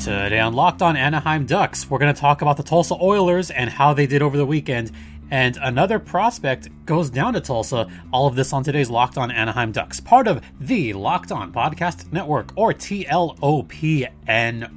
Today 0.00 0.40
on 0.40 0.54
Locked 0.54 0.80
On 0.80 0.96
Anaheim 0.96 1.44
Ducks, 1.44 1.90
we're 1.90 1.98
going 1.98 2.14
to 2.14 2.18
talk 2.18 2.40
about 2.40 2.56
the 2.56 2.62
Tulsa 2.62 2.94
Oilers 3.02 3.50
and 3.50 3.68
how 3.68 3.92
they 3.92 4.06
did 4.06 4.22
over 4.22 4.34
the 4.34 4.46
weekend. 4.46 4.92
And 5.30 5.58
another 5.60 5.98
prospect 5.98 6.70
goes 6.86 7.10
down 7.10 7.34
to 7.34 7.40
Tulsa. 7.42 7.86
All 8.10 8.26
of 8.26 8.34
this 8.34 8.54
on 8.54 8.64
today's 8.64 8.88
Locked 8.88 9.18
On 9.18 9.30
Anaheim 9.30 9.72
Ducks, 9.72 10.00
part 10.00 10.26
of 10.26 10.42
the 10.58 10.94
Locked 10.94 11.32
On 11.32 11.52
Podcast 11.52 12.10
Network, 12.14 12.52
or 12.56 12.72
TLOPN 12.72 14.08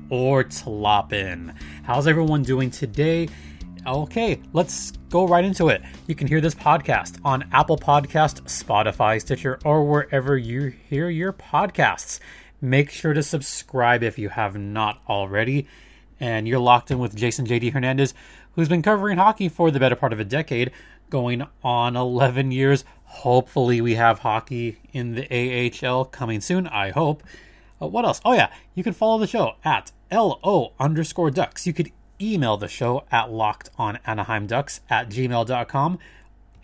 or 0.09 0.43
TLOPN. 0.43 1.55
How's 1.83 2.05
everyone 2.05 2.43
doing 2.43 2.69
today? 2.69 3.29
Okay, 3.87 4.41
let's 4.51 4.91
go 5.09 5.25
right 5.25 5.45
into 5.45 5.69
it. 5.69 5.81
You 6.05 6.15
can 6.15 6.27
hear 6.27 6.41
this 6.41 6.55
podcast 6.55 7.21
on 7.23 7.47
Apple 7.53 7.77
Podcast, 7.77 8.41
Spotify, 8.41 9.21
Stitcher, 9.21 9.57
or 9.63 9.85
wherever 9.85 10.37
you 10.37 10.73
hear 10.89 11.09
your 11.09 11.31
podcasts. 11.31 12.20
Make 12.63 12.91
sure 12.91 13.13
to 13.13 13.22
subscribe 13.22 14.03
if 14.03 14.17
you 14.17 14.30
have 14.30 14.58
not 14.58 15.02
already. 15.09 15.67
And 16.17 16.48
you're 16.48 16.59
locked 16.59 16.91
in 16.91 16.98
with 16.98 17.13
Jason 17.13 17.45
JD 17.45 17.73
Hernandez, 17.73 18.13
who's 18.54 18.70
been 18.70 18.81
covering 18.81 19.17
hockey 19.17 19.49
for 19.49 19.70
the 19.70 19.81
better 19.81 19.98
part 19.98 20.13
of 20.13 20.20
a 20.21 20.23
decade, 20.23 20.71
going 21.09 21.45
on 21.62 21.98
11 21.98 22.54
years. 22.54 22.85
Hopefully, 23.04 23.81
we 23.81 23.95
have 23.95 24.20
hockey 24.20 24.77
in 24.94 25.13
the 25.16 25.27
AHL 25.84 26.05
coming 26.05 26.40
soon. 26.40 26.66
I 26.68 26.91
hope. 26.91 27.21
Uh, 27.81 27.88
what 27.88 28.05
else? 28.05 28.21
Oh, 28.23 28.31
yeah, 28.31 28.49
you 28.76 28.82
can 28.82 28.93
follow 28.93 29.18
the 29.18 29.27
show 29.27 29.55
at 29.66 29.91
LO 30.09 30.71
underscore 30.80 31.32
ducks. 31.32 31.68
You 31.68 31.73
could 31.73 31.91
email 32.21 32.55
the 32.55 32.70
show 32.70 33.04
at 33.12 33.27
lockedonanaheimducks 33.27 34.80
at 34.90 35.09
gmail.com. 35.09 35.99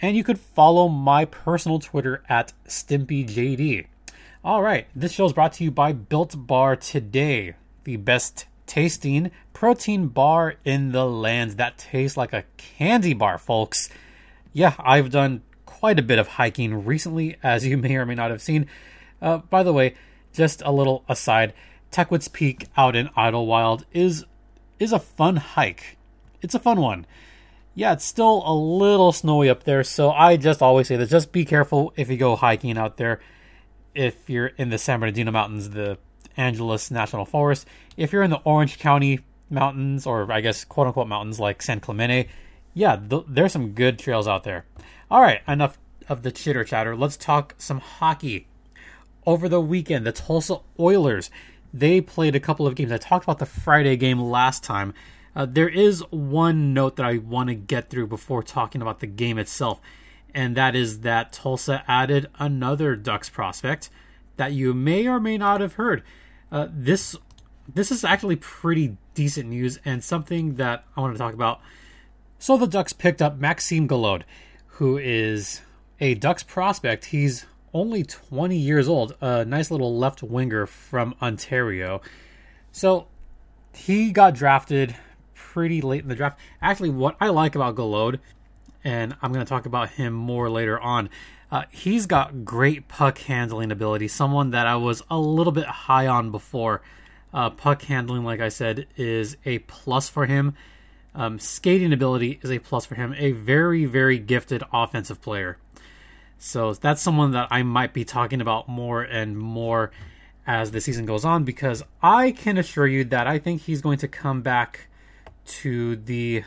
And 0.02 0.16
you 0.16 0.24
could 0.24 0.40
follow 0.40 0.88
my 0.88 1.26
personal 1.26 1.80
Twitter 1.80 2.24
at 2.30 2.54
StimpyJD. 2.70 3.88
All 4.42 4.64
right, 4.64 4.88
this 4.96 5.12
show 5.12 5.26
is 5.26 5.34
brought 5.34 5.52
to 5.54 5.66
you 5.66 5.70
by 5.70 5.92
Built 5.92 6.48
Bar 6.48 6.78
Today, 6.78 7.56
the 7.84 7.98
best 7.98 8.46
tasting 8.66 9.32
protein 9.52 10.08
bar 10.08 10.56
in 10.64 10.94
the 10.94 11.06
land 11.06 11.52
that 11.58 11.78
tastes 11.78 12.16
like 12.16 12.32
a 12.32 12.46
candy 12.56 13.14
bar, 13.14 13.38
folks. 13.38 13.90
Yeah, 14.54 14.76
I've 14.80 15.10
done 15.10 15.42
quite 15.66 16.00
a 16.00 16.04
bit 16.04 16.20
of 16.20 16.30
hiking 16.30 16.86
recently, 16.86 17.36
as 17.44 17.68
you 17.68 17.78
may 17.78 17.98
or 17.98 18.06
may 18.06 18.16
not 18.16 18.32
have 18.32 18.42
seen. 18.42 18.68
Uh, 19.22 19.40
by 19.40 19.62
the 19.62 19.74
way, 19.74 19.96
just 20.32 20.62
a 20.64 20.72
little 20.72 21.04
aside, 21.10 21.54
Tahquitz 21.92 22.32
Peak 22.32 22.68
out 22.78 22.96
in 22.96 23.10
Idyllwild 23.10 23.84
is 23.92 24.24
is 24.80 24.94
a 24.94 25.00
fun 25.00 25.36
hike. 25.36 25.98
It's 26.42 26.56
a 26.56 26.60
fun 26.60 26.80
one. 26.80 27.06
Yeah, 27.76 27.92
it's 27.92 28.06
still 28.06 28.44
a 28.46 28.56
little 28.56 29.12
snowy 29.12 29.50
up 29.50 29.64
there, 29.64 29.84
so 29.84 30.12
I 30.12 30.38
just 30.38 30.62
always 30.62 30.88
say 30.88 30.96
that 30.96 31.10
just 31.10 31.34
be 31.34 31.44
careful 31.44 31.92
if 31.98 32.10
you 32.10 32.16
go 32.16 32.38
hiking 32.38 32.78
out 32.78 32.96
there 32.96 33.20
if 33.94 34.30
you're 34.30 34.48
in 34.48 34.70
the 34.70 34.78
San 34.78 35.00
Bernardino 35.00 35.32
Mountains, 35.32 35.70
the 35.72 35.98
Angeles 36.38 36.92
National 36.92 37.26
Forest. 37.26 37.68
If 37.98 38.14
you're 38.14 38.24
in 38.24 38.32
the 38.32 38.42
Orange 38.44 38.80
County 38.80 39.20
Mountains, 39.50 40.06
or 40.06 40.32
I 40.32 40.42
guess 40.42 40.64
quote 40.64 40.88
unquote 40.88 41.08
mountains 41.08 41.40
like 41.40 41.62
San 41.62 41.80
Clemente, 41.80 42.30
yeah, 42.74 42.96
th- 42.98 43.26
there's 43.28 43.52
some 43.52 43.72
good 43.72 44.00
trails 44.00 44.28
out 44.28 44.44
there. 44.44 44.66
All 45.12 45.22
right, 45.22 45.42
enough 45.48 45.78
of 46.08 46.24
the 46.24 46.32
chitter 46.32 46.64
chatter. 46.64 46.96
Let's 46.96 47.18
talk 47.18 47.56
some 47.58 47.80
hockey. 47.80 48.48
Over 49.26 49.50
the 49.50 49.62
weekend, 49.62 50.06
the 50.06 50.12
Tulsa 50.12 50.60
Oilers 50.80 51.30
they 51.74 52.02
played 52.02 52.36
a 52.36 52.40
couple 52.40 52.68
of 52.68 52.76
games. 52.76 52.92
I 52.92 52.98
talked 52.98 53.26
about 53.26 53.40
the 53.40 53.46
Friday 53.46 53.96
game 53.96 54.20
last 54.20 54.64
time. 54.64 54.94
Uh, 55.36 55.46
there 55.46 55.70
is 55.70 56.02
one 56.10 56.74
note 56.74 56.96
that 56.96 57.06
I 57.06 57.18
want 57.18 57.50
to 57.50 57.56
get 57.56 57.90
through 57.90 58.08
before 58.08 58.42
talking 58.42 58.82
about 58.82 59.00
the 59.00 59.08
game 59.08 59.38
itself 59.38 59.80
and 60.34 60.56
that 60.56 60.76
is 60.76 61.02
that 61.02 61.34
Tulsa 61.34 61.84
added 61.88 62.28
another 62.38 62.96
Ducks 62.96 63.30
prospect 63.30 63.90
that 64.38 64.54
you 64.54 64.74
may 64.74 65.08
or 65.08 65.20
may 65.20 65.38
not 65.38 65.62
have 65.62 65.74
heard. 65.74 66.04
Uh, 66.52 66.68
this 66.72 67.16
this 67.74 67.92
is 67.92 68.04
actually 68.04 68.36
pretty 68.36 68.98
decent 69.14 69.50
news 69.50 69.80
and 69.86 70.04
something 70.04 70.56
that 70.56 70.86
I 70.98 71.02
want 71.02 71.14
to 71.14 71.20
talk 71.20 71.34
about. 71.34 71.62
So 72.40 72.58
the 72.58 72.68
Ducks 72.68 72.94
picked 72.94 73.22
up 73.22 73.38
Maxime 73.38 73.88
Golod, 73.88 74.24
who 74.68 74.98
is 74.98 75.62
a 76.00 76.16
Ducks 76.16 76.42
prospect. 76.42 77.06
He's 77.06 77.46
only 77.74 78.04
20 78.04 78.58
years 78.58 78.88
old, 78.88 79.16
a 79.22 79.46
nice 79.46 79.70
little 79.70 79.96
left 79.96 80.24
winger 80.24 80.66
from 80.66 81.14
Ontario. 81.22 82.02
So 82.72 83.08
he 83.74 84.12
got 84.12 84.34
drafted 84.34 84.96
pretty 85.36 85.82
late 85.82 86.04
in 86.04 86.10
the 86.10 86.16
draft. 86.16 86.40
Actually, 86.62 86.90
what 86.90 87.18
I 87.20 87.30
like 87.30 87.56
about 87.56 87.76
Golod 87.76 88.20
and 88.84 89.16
I'm 89.22 89.32
going 89.34 89.46
to 89.46 89.50
talk 89.50 89.66
about 89.66 89.92
him 89.92 90.14
more 90.14 90.50
later 90.50 90.80
on. 90.80 91.10
Uh, 91.52 91.64
he's 91.72 92.06
got 92.06 92.46
great 92.46 92.88
puck 92.88 93.18
handling 93.20 93.72
ability, 93.72 94.08
someone 94.08 94.52
that 94.52 94.68
I 94.68 94.76
was 94.76 95.02
a 95.10 95.18
little 95.18 95.52
bit 95.52 95.66
high 95.66 96.08
on 96.08 96.32
before. 96.32 96.82
Uh, 97.34 97.50
puck 97.50 97.82
handling, 97.84 98.24
like 98.24 98.40
I 98.40 98.50
said, 98.50 98.88
is 98.96 99.38
a 99.46 99.60
plus 99.60 100.10
for 100.10 100.26
him. 100.26 100.56
Um, 101.16 101.40
skating 101.40 101.92
ability 101.92 102.40
is 102.44 102.52
a 102.52 102.60
plus 102.60 102.86
for 102.86 102.96
him. 102.96 103.16
A 103.18 103.32
very, 103.32 103.86
very 103.86 104.20
gifted 104.20 104.64
offensive 104.72 105.22
player. 105.22 105.58
So 106.38 106.74
that's 106.74 107.02
someone 107.02 107.32
that 107.32 107.48
I 107.52 107.64
might 107.64 107.94
be 107.94 108.06
talking 108.06 108.42
about 108.42 108.70
more 108.70 109.02
and 109.02 109.38
more 109.38 109.92
as 110.48 110.72
the 110.72 110.82
season 110.82 111.06
goes 111.06 111.26
on 111.26 111.44
because 111.44 111.84
I 112.02 112.32
can 112.32 112.58
assure 112.58 112.88
you 112.88 113.04
that 113.06 113.28
I 113.28 113.38
think 113.38 113.62
he's 113.62 113.82
going 113.82 113.98
to 114.00 114.08
come 114.08 114.42
back 114.42 114.88
to 115.46 115.96
the 115.96 116.44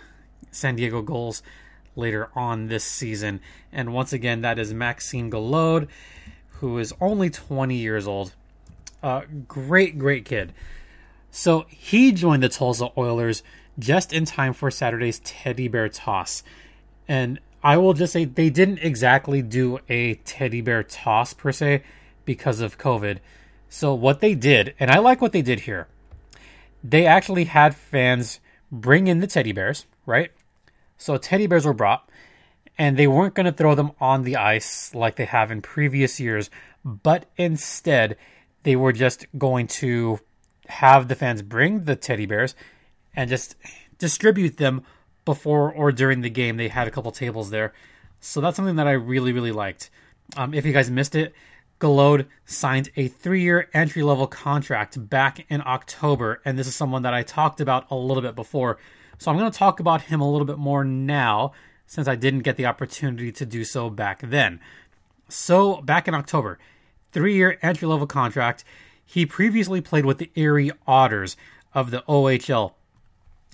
San 0.50 0.76
Diego 0.76 1.02
Gulls 1.02 1.42
later 1.96 2.30
on 2.34 2.68
this 2.68 2.84
season. 2.84 3.40
And 3.72 3.92
once 3.92 4.12
again, 4.12 4.40
that 4.42 4.58
is 4.58 4.72
Maxime 4.72 5.30
Golod, 5.30 5.88
who 6.60 6.78
is 6.78 6.94
only 7.00 7.30
20 7.30 7.74
years 7.74 8.06
old. 8.06 8.34
Uh, 9.02 9.22
great, 9.48 9.98
great 9.98 10.24
kid. 10.24 10.52
So 11.30 11.66
he 11.68 12.12
joined 12.12 12.42
the 12.42 12.48
Tulsa 12.48 12.90
Oilers 12.96 13.42
just 13.78 14.12
in 14.12 14.24
time 14.24 14.52
for 14.52 14.70
Saturday's 14.70 15.18
teddy 15.20 15.68
bear 15.68 15.88
toss. 15.88 16.42
And 17.08 17.40
I 17.62 17.78
will 17.78 17.94
just 17.94 18.12
say 18.12 18.24
they 18.24 18.50
didn't 18.50 18.78
exactly 18.78 19.42
do 19.42 19.78
a 19.88 20.14
teddy 20.14 20.60
bear 20.60 20.82
toss 20.82 21.32
per 21.32 21.52
se 21.52 21.82
because 22.24 22.60
of 22.60 22.78
COVID. 22.78 23.18
So 23.68 23.94
what 23.94 24.20
they 24.20 24.34
did, 24.34 24.74
and 24.78 24.90
I 24.90 24.98
like 24.98 25.20
what 25.20 25.32
they 25.32 25.42
did 25.42 25.60
here, 25.60 25.88
they 26.84 27.06
actually 27.06 27.44
had 27.44 27.74
fans 27.74 28.40
bring 28.70 29.06
in 29.06 29.20
the 29.20 29.26
teddy 29.26 29.52
bears, 29.52 29.86
right? 30.04 30.30
So 31.02 31.16
teddy 31.16 31.48
bears 31.48 31.66
were 31.66 31.74
brought, 31.74 32.08
and 32.78 32.96
they 32.96 33.08
weren't 33.08 33.34
going 33.34 33.46
to 33.46 33.52
throw 33.52 33.74
them 33.74 33.90
on 34.00 34.22
the 34.22 34.36
ice 34.36 34.94
like 34.94 35.16
they 35.16 35.24
have 35.24 35.50
in 35.50 35.60
previous 35.60 36.20
years, 36.20 36.48
but 36.84 37.26
instead 37.36 38.16
they 38.62 38.76
were 38.76 38.92
just 38.92 39.26
going 39.36 39.66
to 39.66 40.20
have 40.68 41.08
the 41.08 41.16
fans 41.16 41.42
bring 41.42 41.86
the 41.86 41.96
teddy 41.96 42.24
bears 42.24 42.54
and 43.16 43.28
just 43.28 43.56
distribute 43.98 44.58
them 44.58 44.84
before 45.24 45.72
or 45.72 45.90
during 45.90 46.20
the 46.20 46.30
game. 46.30 46.56
They 46.56 46.68
had 46.68 46.86
a 46.86 46.92
couple 46.92 47.10
tables 47.10 47.50
there. 47.50 47.72
So 48.20 48.40
that's 48.40 48.54
something 48.54 48.76
that 48.76 48.86
I 48.86 48.92
really, 48.92 49.32
really 49.32 49.50
liked. 49.50 49.90
Um, 50.36 50.54
if 50.54 50.64
you 50.64 50.72
guys 50.72 50.88
missed 50.88 51.16
it, 51.16 51.34
Golod 51.80 52.26
signed 52.44 52.90
a 52.94 53.08
three 53.08 53.42
year 53.42 53.68
entry 53.74 54.04
level 54.04 54.28
contract 54.28 55.10
back 55.10 55.44
in 55.48 55.62
October. 55.66 56.40
And 56.44 56.56
this 56.56 56.68
is 56.68 56.76
someone 56.76 57.02
that 57.02 57.12
I 57.12 57.24
talked 57.24 57.60
about 57.60 57.90
a 57.90 57.96
little 57.96 58.22
bit 58.22 58.36
before. 58.36 58.78
So 59.22 59.30
I'm 59.30 59.38
going 59.38 59.52
to 59.52 59.56
talk 59.56 59.78
about 59.78 60.02
him 60.02 60.20
a 60.20 60.28
little 60.28 60.44
bit 60.44 60.58
more 60.58 60.82
now 60.82 61.52
since 61.86 62.08
I 62.08 62.16
didn't 62.16 62.40
get 62.40 62.56
the 62.56 62.66
opportunity 62.66 63.30
to 63.30 63.46
do 63.46 63.62
so 63.62 63.88
back 63.88 64.20
then. 64.20 64.58
So, 65.28 65.80
back 65.80 66.08
in 66.08 66.14
October, 66.14 66.58
three 67.12 67.36
year 67.36 67.56
entry 67.62 67.86
level 67.86 68.08
contract. 68.08 68.64
He 69.04 69.24
previously 69.24 69.80
played 69.80 70.04
with 70.04 70.18
the 70.18 70.32
Erie 70.34 70.72
Otters 70.88 71.36
of 71.72 71.92
the 71.92 72.02
OHL. 72.08 72.72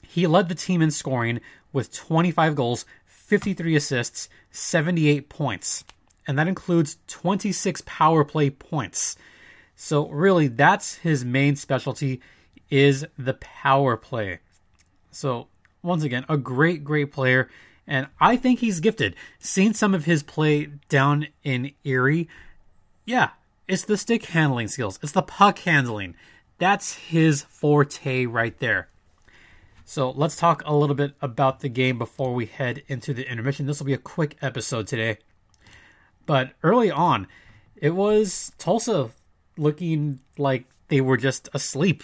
He 0.07 0.27
led 0.27 0.49
the 0.49 0.55
team 0.55 0.81
in 0.81 0.91
scoring 0.91 1.39
with 1.71 1.93
25 1.93 2.57
goals, 2.57 2.87
53 3.05 3.77
assists, 3.77 4.31
78 4.51 5.29
points. 5.29 5.85
And 6.27 6.39
that 6.39 6.49
includes 6.49 6.97
26 7.09 7.83
power 7.85 8.25
play 8.25 8.49
points. 8.49 9.19
So 9.77 10.09
really 10.09 10.49
that's 10.49 10.95
his 10.95 11.27
main 11.27 11.57
specialty 11.57 12.23
is 12.71 13.05
the 13.19 13.35
power 13.35 13.99
play. 13.99 14.39
So 15.11 15.49
once 15.83 16.03
again, 16.03 16.25
a 16.29 16.37
great, 16.37 16.85
great 16.85 17.13
player. 17.13 17.49
And 17.87 18.09
I 18.21 18.37
think 18.37 18.61
he's 18.61 18.81
gifted. 18.81 19.17
Seeing 19.39 19.73
some 19.73 19.95
of 19.95 20.05
his 20.05 20.23
play 20.23 20.69
down 20.89 21.29
in 21.43 21.73
Erie, 21.85 22.29
yeah, 23.05 23.31
it's 23.67 23.85
the 23.85 23.97
stick 23.97 24.27
handling 24.27 24.69
skills, 24.69 24.99
it's 25.03 25.13
the 25.13 25.23
puck 25.23 25.59
handling. 25.61 26.15
That's 26.59 26.95
his 26.95 27.43
forte 27.43 28.27
right 28.27 28.59
there. 28.59 28.89
So 29.85 30.11
let's 30.11 30.37
talk 30.37 30.63
a 30.67 30.75
little 30.75 30.95
bit 30.95 31.15
about 31.23 31.61
the 31.61 31.71
game 31.71 31.97
before 31.97 32.35
we 32.35 32.45
head 32.45 32.83
into 32.89 33.15
the 33.15 33.31
intermission. 33.31 33.65
This 33.65 33.79
will 33.79 33.87
be 33.87 33.95
a 33.95 33.99
quick 33.99 34.37
episode 34.43 34.87
today. 34.87 35.19
But 36.27 36.51
early 36.63 36.91
on, 36.91 37.27
it 37.75 37.95
was 37.95 38.53
Tulsa 38.59 39.11
looking 39.57 40.21
like 40.37 40.67
they 40.89 41.01
were 41.01 41.17
just 41.17 41.49
asleep, 41.55 42.03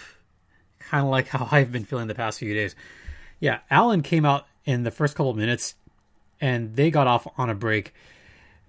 kind 0.79 1.05
of 1.05 1.11
like 1.11 1.29
how 1.29 1.47
I've 1.53 1.73
been 1.73 1.85
feeling 1.85 2.07
the 2.07 2.15
past 2.15 2.39
few 2.39 2.55
days. 2.55 2.75
Yeah, 3.41 3.61
Allen 3.71 4.03
came 4.03 4.25
out 4.25 4.47
in 4.65 4.83
the 4.85 4.91
first 4.91 5.15
couple 5.15 5.35
minutes 5.35 5.75
and 6.41 6.77
they 6.77 6.91
got 6.91 7.07
off 7.07 7.27
on 7.37 7.51
a 7.51 7.55
break. 7.55 7.95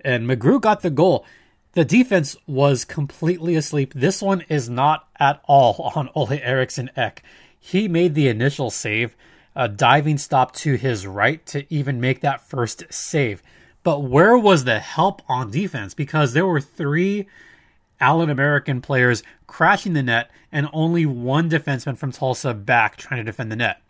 And 0.01 0.27
McGrew 0.29 0.61
got 0.61 0.81
the 0.81 0.89
goal. 0.89 1.25
The 1.73 1.85
defense 1.85 2.37
was 2.47 2.85
completely 2.85 3.55
asleep. 3.55 3.93
This 3.93 4.21
one 4.21 4.45
is 4.47 4.69
not 4.69 5.07
at 5.19 5.41
all 5.45 5.91
on 5.95 6.09
Olle 6.15 6.39
Eriksson 6.41 6.89
Ek. 6.95 7.23
he 7.59 7.87
made 7.87 8.15
the 8.15 8.27
initial 8.27 8.69
save, 8.69 9.15
a 9.55 9.67
diving 9.67 10.17
stop 10.17 10.53
to 10.55 10.75
his 10.75 11.07
right 11.07 11.45
to 11.47 11.65
even 11.73 11.99
make 11.99 12.21
that 12.21 12.47
first 12.47 12.83
save. 12.89 13.41
But 13.83 14.03
where 14.03 14.37
was 14.37 14.63
the 14.63 14.79
help 14.79 15.21
on 15.29 15.51
defense? 15.51 15.93
Because 15.93 16.33
there 16.33 16.45
were 16.45 16.61
three 16.61 17.27
Allen 17.99 18.29
American 18.29 18.81
players 18.81 19.23
crashing 19.47 19.93
the 19.93 20.03
net 20.03 20.29
and 20.51 20.67
only 20.73 21.05
one 21.05 21.49
defenseman 21.49 21.97
from 21.97 22.11
Tulsa 22.11 22.53
back 22.53 22.97
trying 22.97 23.19
to 23.19 23.23
defend 23.23 23.51
the 23.51 23.55
net. 23.55 23.81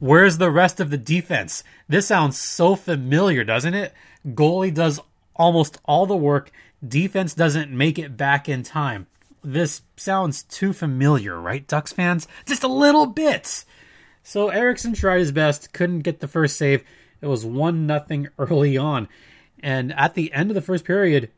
Where's 0.00 0.38
the 0.38 0.50
rest 0.50 0.80
of 0.80 0.90
the 0.90 0.98
defense? 0.98 1.62
This 1.88 2.08
sounds 2.08 2.38
so 2.38 2.74
familiar, 2.74 3.44
doesn't 3.44 3.74
it? 3.74 3.94
Goalie 4.26 4.74
does 4.74 4.98
almost 5.36 5.78
all 5.84 6.06
the 6.06 6.16
work, 6.16 6.50
defense 6.86 7.34
doesn't 7.34 7.70
make 7.70 7.98
it 7.98 8.16
back 8.16 8.48
in 8.48 8.62
time 8.62 9.06
this 9.42 9.82
sounds 9.96 10.42
too 10.42 10.72
familiar, 10.72 11.40
right, 11.40 11.66
Ducks 11.66 11.92
fans? 11.92 12.28
Just 12.46 12.64
a 12.64 12.68
little 12.68 13.06
bit. 13.06 13.64
So 14.22 14.48
Eriksson 14.48 14.92
tried 14.92 15.20
his 15.20 15.32
best, 15.32 15.72
couldn't 15.72 16.00
get 16.00 16.20
the 16.20 16.28
first 16.28 16.56
save. 16.56 16.84
It 17.20 17.26
was 17.26 17.44
one 17.44 17.86
nothing 17.86 18.28
early 18.38 18.76
on, 18.76 19.08
and 19.62 19.92
at 19.94 20.14
the 20.14 20.32
end 20.32 20.50
of 20.50 20.54
the 20.54 20.62
first 20.62 20.84
period, 20.84 21.30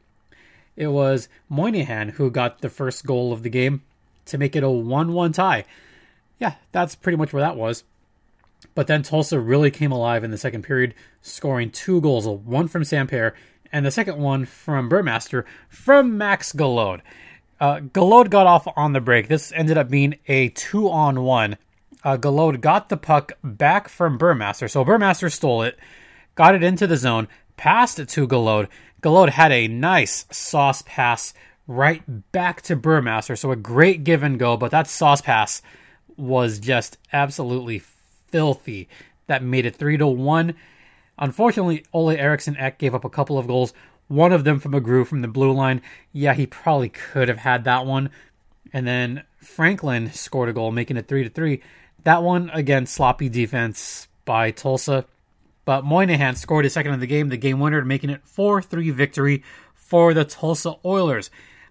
it 0.76 0.88
was 0.88 1.28
Moynihan 1.48 2.10
who 2.10 2.30
got 2.30 2.60
the 2.60 2.68
first 2.68 3.04
goal 3.04 3.32
of 3.32 3.42
the 3.42 3.50
game 3.50 3.82
to 4.26 4.38
make 4.38 4.54
it 4.54 4.62
a 4.62 4.70
one-one 4.70 5.32
tie. 5.32 5.64
Yeah, 6.38 6.54
that's 6.70 6.94
pretty 6.94 7.16
much 7.16 7.32
where 7.32 7.42
that 7.42 7.56
was. 7.56 7.84
But 8.74 8.86
then 8.86 9.02
Tulsa 9.02 9.38
really 9.38 9.70
came 9.70 9.92
alive 9.92 10.24
in 10.24 10.30
the 10.30 10.38
second 10.38 10.62
period, 10.62 10.94
scoring 11.20 11.70
two 11.70 12.00
goals, 12.00 12.26
one 12.26 12.68
from 12.68 12.82
Samper 12.82 13.34
and 13.72 13.86
the 13.86 13.90
second 13.90 14.18
one 14.18 14.44
from 14.44 14.90
Burmaster 14.90 15.44
from 15.68 16.18
Max 16.18 16.52
Golod. 16.52 17.00
Uh, 17.58 17.80
Golod 17.80 18.28
got 18.28 18.46
off 18.46 18.68
on 18.76 18.92
the 18.92 19.00
break. 19.00 19.28
This 19.28 19.52
ended 19.52 19.78
up 19.78 19.88
being 19.88 20.18
a 20.28 20.50
two 20.50 20.90
on 20.90 21.22
one. 21.22 21.56
Uh, 22.04 22.16
Golod 22.16 22.60
got 22.60 22.88
the 22.88 22.96
puck 22.96 23.32
back 23.42 23.88
from 23.88 24.18
Burmaster. 24.18 24.70
So 24.70 24.84
Burmaster 24.84 25.32
stole 25.32 25.62
it, 25.62 25.78
got 26.34 26.54
it 26.54 26.62
into 26.62 26.86
the 26.86 26.96
zone, 26.96 27.28
passed 27.56 27.98
it 27.98 28.08
to 28.10 28.28
Golod. 28.28 28.68
Golod 29.00 29.30
had 29.30 29.52
a 29.52 29.68
nice 29.68 30.26
sauce 30.30 30.82
pass 30.82 31.32
right 31.66 32.02
back 32.32 32.62
to 32.62 32.76
Burmaster. 32.76 33.38
So 33.38 33.52
a 33.52 33.56
great 33.56 34.04
give 34.04 34.22
and 34.22 34.38
go, 34.38 34.56
but 34.56 34.72
that 34.72 34.88
sauce 34.88 35.22
pass 35.22 35.62
was 36.16 36.58
just 36.58 36.98
absolutely 37.12 37.78
filthy. 38.32 38.88
That 39.28 39.44
made 39.44 39.66
it 39.66 39.76
three 39.76 39.96
to 39.96 40.06
one. 40.06 40.54
Unfortunately, 41.18 41.84
Olle 41.92 42.10
Eriksson 42.10 42.56
Ek 42.56 42.78
gave 42.78 42.94
up 42.94 43.04
a 43.04 43.10
couple 43.10 43.38
of 43.38 43.46
goals 43.46 43.72
one 44.08 44.32
of 44.32 44.44
them 44.44 44.58
from 44.58 44.74
a 44.74 44.80
groove 44.80 45.08
from 45.08 45.22
the 45.22 45.28
blue 45.28 45.52
line. 45.52 45.80
Yeah, 46.12 46.34
he 46.34 46.46
probably 46.46 46.90
could 46.90 47.28
have 47.28 47.38
had 47.38 47.64
that 47.64 47.86
one. 47.86 48.10
And 48.72 48.86
then 48.86 49.24
Franklin 49.38 50.12
scored 50.12 50.48
a 50.48 50.52
goal, 50.52 50.70
making 50.70 50.96
it 50.96 51.08
three 51.08 51.24
to 51.24 51.30
three. 51.30 51.62
That 52.04 52.22
one 52.22 52.50
again, 52.50 52.86
sloppy 52.86 53.28
defense 53.28 54.08
by 54.24 54.50
Tulsa. 54.50 55.06
But 55.64 55.84
Moynihan 55.84 56.34
scored 56.34 56.64
his 56.64 56.72
second 56.72 56.92
of 56.92 57.00
the 57.00 57.06
game, 57.06 57.28
the 57.28 57.36
game 57.36 57.60
winner, 57.60 57.84
making 57.84 58.10
it 58.10 58.26
4 58.26 58.60
3 58.60 58.90
victory 58.90 59.44
for 59.74 60.12
the 60.12 60.24
Tulsa 60.24 60.74
Oilers. 60.84 61.30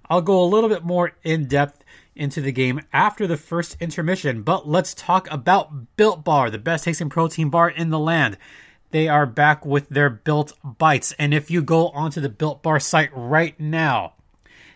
I'll 0.09 0.21
go 0.21 0.41
a 0.41 0.45
little 0.45 0.69
bit 0.69 0.83
more 0.83 1.13
in 1.23 1.47
depth 1.47 1.80
into 2.21 2.39
the 2.39 2.51
game 2.51 2.81
after 2.93 3.25
the 3.25 3.35
first 3.35 3.75
intermission, 3.79 4.43
but 4.43 4.67
let's 4.67 4.93
talk 4.93 5.29
about 5.31 5.95
Built 5.97 6.23
Bar, 6.23 6.49
the 6.49 6.57
best 6.57 6.85
tasting 6.85 7.09
protein 7.09 7.49
bar 7.49 7.69
in 7.69 7.89
the 7.89 7.99
land 7.99 8.37
they 8.91 9.07
are 9.07 9.25
back 9.25 9.65
with 9.65 9.89
their 9.89 10.09
Built 10.09 10.53
Bites. 10.63 11.13
And 11.17 11.33
if 11.33 11.49
you 11.49 11.61
go 11.61 11.89
onto 11.89 12.21
the 12.21 12.29
Built 12.29 12.61
Bar 12.61 12.79
site 12.79 13.09
right 13.13 13.59
now, 13.59 14.13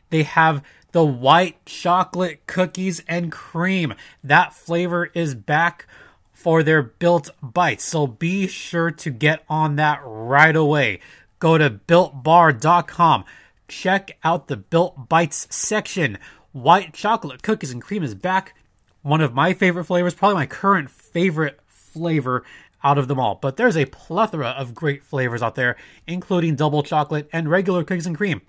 they 0.10 0.24
have 0.24 0.64
the 0.92 1.06
white 1.06 1.66
chocolate 1.66 2.48
cookies 2.48 3.04
and 3.08 3.32
cream. 3.32 3.94
That 4.24 4.54
flavor 4.54 5.12
is 5.14 5.36
back 5.36 5.88
for 6.32 6.64
their 6.64 6.82
Built 6.82 7.30
Bites. 7.42 7.84
So 7.84 8.08
be 8.08 8.48
sure 8.48 8.92
to 8.92 9.10
get 9.10 9.44
on 9.50 9.76
that 9.76 10.02
right 10.04 10.56
away. 10.56 11.02
Go 11.40 11.58
to 11.58 11.70
builtbar.com. 11.70 13.26
Check 13.68 14.18
out 14.24 14.48
the 14.48 14.58
Built 14.58 15.10
Bites 15.10 15.48
section. 15.54 16.18
White 16.56 16.94
chocolate 16.94 17.44
cookies 17.44 17.72
and 17.72 17.81
cream 17.81 18.02
is 18.02 18.16
back. 18.16 18.56
One 19.02 19.19
of 19.19 19.34
my 19.34 19.52
favorite 19.52 19.84
flavors, 19.84 20.13
probably 20.13 20.36
my 20.36 20.46
current 20.46 20.90
favorite 20.90 21.60
flavor 21.68 22.46
out 22.81 22.98
of 22.98 23.10
them 23.10 23.19
all. 23.19 23.36
But 23.36 23.57
there's 23.57 23.75
a 23.75 23.84
plethora 23.84 24.52
of 24.52 24.74
great 24.74 25.04
flavors 25.04 25.44
out 25.44 25.56
there, 25.56 25.75
including 26.07 26.56
double 26.56 26.81
chocolate 26.81 27.28
and 27.34 27.50
regular 27.52 27.84
cookies 27.84 28.07
and 28.07 28.16
cream. 28.16 28.42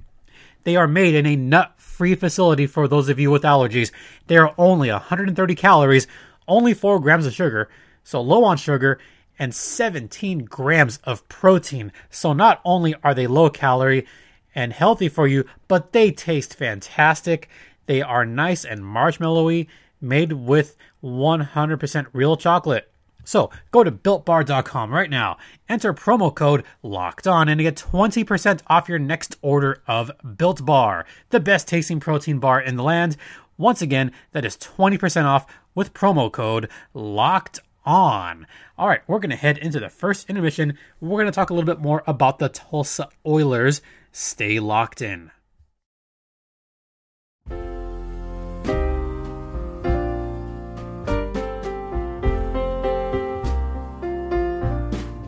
They 0.62 0.76
are 0.76 0.86
made 0.86 1.16
in 1.16 1.26
a 1.26 1.34
nut 1.34 1.74
free 1.78 2.14
facility 2.14 2.68
for 2.68 2.86
those 2.86 3.08
of 3.08 3.18
you 3.18 3.32
with 3.32 3.42
allergies. 3.42 3.90
They 4.28 4.36
are 4.36 4.54
only 4.56 4.88
130 4.88 5.54
calories, 5.56 6.06
only 6.46 6.74
4 6.74 7.00
grams 7.00 7.26
of 7.26 7.34
sugar, 7.34 7.68
so 8.04 8.20
low 8.20 8.44
on 8.44 8.56
sugar, 8.56 9.00
and 9.36 9.52
17 9.52 10.44
grams 10.44 10.98
of 10.98 11.28
protein. 11.28 11.90
So 12.08 12.32
not 12.32 12.60
only 12.64 12.94
are 13.02 13.14
they 13.14 13.26
low 13.26 13.50
calorie 13.50 14.06
and 14.54 14.72
healthy 14.72 15.08
for 15.08 15.26
you, 15.26 15.44
but 15.66 15.90
they 15.90 16.12
taste 16.12 16.54
fantastic. 16.54 17.48
They 17.86 18.02
are 18.02 18.24
nice 18.24 18.64
and 18.64 18.82
marshmallowy, 18.82 19.68
made 20.00 20.32
with 20.32 20.76
100% 21.02 22.06
real 22.12 22.36
chocolate. 22.36 22.90
So 23.24 23.50
go 23.72 23.82
to 23.82 23.90
builtbar.com 23.90 24.92
right 24.92 25.10
now, 25.10 25.36
enter 25.68 25.92
promo 25.92 26.32
code 26.32 26.64
locked 26.82 27.26
on, 27.26 27.48
and 27.48 27.60
get 27.60 27.74
20% 27.74 28.60
off 28.68 28.88
your 28.88 29.00
next 29.00 29.36
order 29.42 29.82
of 29.88 30.12
Built 30.36 30.64
Bar, 30.64 31.06
the 31.30 31.40
best 31.40 31.66
tasting 31.66 31.98
protein 31.98 32.38
bar 32.38 32.60
in 32.60 32.76
the 32.76 32.84
land. 32.84 33.16
Once 33.58 33.82
again, 33.82 34.12
that 34.30 34.44
is 34.44 34.56
20% 34.56 35.24
off 35.24 35.46
with 35.74 35.92
promo 35.92 36.30
code 36.30 36.68
locked 36.94 37.58
on. 37.84 38.46
All 38.78 38.88
right, 38.88 39.00
we're 39.08 39.18
going 39.18 39.30
to 39.30 39.36
head 39.36 39.58
into 39.58 39.80
the 39.80 39.88
first 39.88 40.30
intermission. 40.30 40.78
We're 41.00 41.20
going 41.20 41.26
to 41.26 41.32
talk 41.32 41.50
a 41.50 41.54
little 41.54 41.66
bit 41.66 41.82
more 41.82 42.04
about 42.06 42.38
the 42.38 42.48
Tulsa 42.48 43.08
Oilers. 43.26 43.82
Stay 44.12 44.60
locked 44.60 45.02
in. 45.02 45.32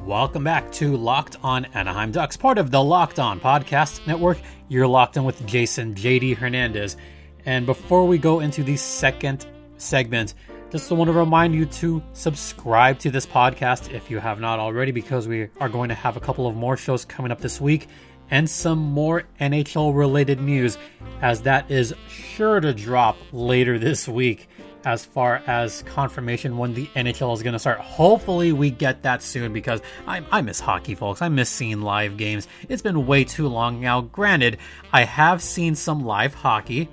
Welcome 0.09 0.43
back 0.43 0.73
to 0.73 0.97
Locked 0.97 1.37
On 1.43 1.67
Anaheim 1.67 2.13
Ducks, 2.13 2.35
part 2.35 2.57
of 2.57 2.71
the 2.71 2.83
Locked 2.83 3.19
On 3.19 3.39
Podcast 3.39 4.07
Network. 4.07 4.39
You're 4.69 4.87
locked 4.87 5.19
in 5.19 5.25
with 5.25 5.47
Jason 5.47 5.95
JD 5.95 6.35
Hernandez. 6.35 6.97
And 7.45 7.67
before 7.67 8.07
we 8.07 8.17
go 8.17 8.41
into 8.41 8.63
the 8.63 8.79
second 8.79 9.47
segment, 9.77 10.33
just 10.71 10.91
want 10.91 11.09
to 11.11 11.13
remind 11.13 11.55
you 11.55 11.67
to 11.67 12.03
subscribe 12.15 12.99
to 13.01 13.11
this 13.11 13.27
podcast 13.27 13.93
if 13.93 14.11
you 14.11 14.19
have 14.19 14.41
not 14.41 14.59
already, 14.59 14.93
because 14.93 15.29
we 15.29 15.51
are 15.61 15.69
going 15.69 15.91
to 15.91 15.95
have 15.95 16.17
a 16.17 16.21
couple 16.21 16.47
of 16.47 16.57
more 16.57 16.79
shows 16.79 17.05
coming 17.05 17.31
up 17.31 17.43
this 17.43 17.61
week 17.61 17.87
and 18.31 18.49
some 18.49 18.79
more 18.79 19.25
NHL 19.43 19.95
related 19.95 20.41
news, 20.41 20.79
as 21.21 21.43
that 21.43 21.71
is 21.71 21.93
sure 22.09 22.61
to 22.61 22.73
drop 22.73 23.19
later 23.31 23.79
this 23.79 24.09
week 24.09 24.48
as 24.85 25.05
far 25.05 25.43
as 25.47 25.83
confirmation 25.83 26.57
when 26.59 26.75
the 26.75 26.87
NHL 26.89 27.35
is 27.35 27.43
going 27.43 27.53
to 27.53 27.59
start. 27.59 27.79
Hopefully, 27.81 28.53
we 28.53 28.71
get 28.71 29.03
that 29.03 29.23
soon 29.23 29.53
because 29.53 29.81
I, 30.07 30.23
I 30.31 30.43
miss 30.43 30.61
hockey, 30.61 30.95
folks. 30.95 31.23
I 31.23 31.29
miss 31.29 31.51
seeing 31.51 31.81
live 31.81 32.17
games. 32.17 32.49
It's 32.69 32.83
been 32.83 33.07
way 33.07 33.25
too 33.25 33.49
long 33.49 33.81
now. 33.81 34.01
Granted, 34.01 34.59
I 34.93 35.05
have 35.05 35.43
seen 35.43 35.75
some 35.75 36.05
live 36.05 36.35
hockey. 36.35 36.89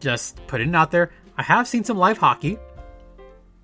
Just 0.00 0.44
putting 0.46 0.70
it 0.70 0.74
out 0.76 0.90
there. 0.90 1.10
I 1.36 1.42
have 1.42 1.66
seen 1.66 1.84
some 1.84 1.98
live 1.98 2.18
hockey. 2.18 2.58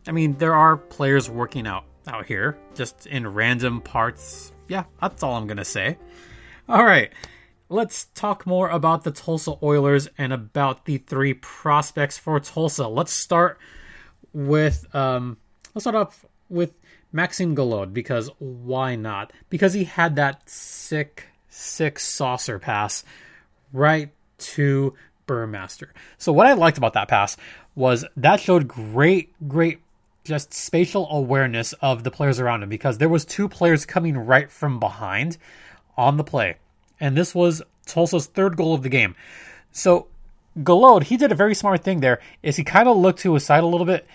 I 0.06 0.12
mean, 0.12 0.36
there 0.38 0.54
are 0.54 0.76
players 0.76 1.28
working 1.28 1.66
out 1.66 1.84
out 2.06 2.26
here, 2.26 2.58
just 2.74 3.06
in 3.06 3.26
random 3.26 3.80
parts. 3.80 4.52
Yeah, 4.68 4.84
that's 5.00 5.22
all 5.22 5.36
I'm 5.36 5.46
going 5.46 5.58
to 5.58 5.64
say. 5.64 5.98
All 6.68 6.84
right 6.84 7.12
let's 7.70 8.06
talk 8.16 8.46
more 8.46 8.68
about 8.68 9.04
the 9.04 9.12
Tulsa 9.12 9.54
Oilers 9.62 10.08
and 10.18 10.32
about 10.32 10.84
the 10.84 10.98
three 10.98 11.32
prospects 11.32 12.18
for 12.18 12.38
Tulsa. 12.40 12.88
Let's 12.88 13.12
start 13.12 13.58
with 14.34 14.92
um, 14.94 15.38
let's 15.74 15.84
start 15.84 15.96
off 15.96 16.26
with 16.50 16.72
Maxime 17.12 17.56
Golod 17.56 17.94
because 17.94 18.28
why 18.38 18.96
not? 18.96 19.32
Because 19.48 19.72
he 19.72 19.84
had 19.84 20.16
that 20.16 20.50
sick, 20.50 21.28
sick 21.48 21.98
saucer 21.98 22.58
pass 22.58 23.04
right 23.72 24.10
to 24.38 24.94
Burmaster. 25.28 25.88
So 26.18 26.32
what 26.32 26.48
I 26.48 26.54
liked 26.54 26.76
about 26.76 26.94
that 26.94 27.08
pass 27.08 27.36
was 27.76 28.04
that 28.16 28.40
showed 28.40 28.66
great, 28.66 29.32
great 29.48 29.80
just 30.24 30.52
spatial 30.52 31.08
awareness 31.10 31.72
of 31.74 32.02
the 32.02 32.10
players 32.10 32.40
around 32.40 32.64
him 32.64 32.68
because 32.68 32.98
there 32.98 33.08
was 33.08 33.24
two 33.24 33.48
players 33.48 33.86
coming 33.86 34.18
right 34.18 34.50
from 34.50 34.80
behind 34.80 35.38
on 35.96 36.16
the 36.16 36.24
play 36.24 36.56
and 37.00 37.16
this 37.16 37.34
was 37.34 37.62
Tulsa's 37.86 38.26
third 38.26 38.56
goal 38.56 38.74
of 38.74 38.82
the 38.82 38.88
game. 38.88 39.16
So 39.72 40.06
Golod, 40.58 41.04
he 41.04 41.16
did 41.16 41.32
a 41.32 41.36
very 41.36 41.54
smart 41.54 41.82
thing 41.82 42.00
there, 42.00 42.20
is 42.42 42.56
he 42.56 42.64
kind 42.64 42.88
of 42.88 42.96
looked 42.96 43.20
to 43.20 43.34
his 43.34 43.44
side 43.44 43.62
a 43.62 43.66
little 43.66 43.86
bit 43.86 44.06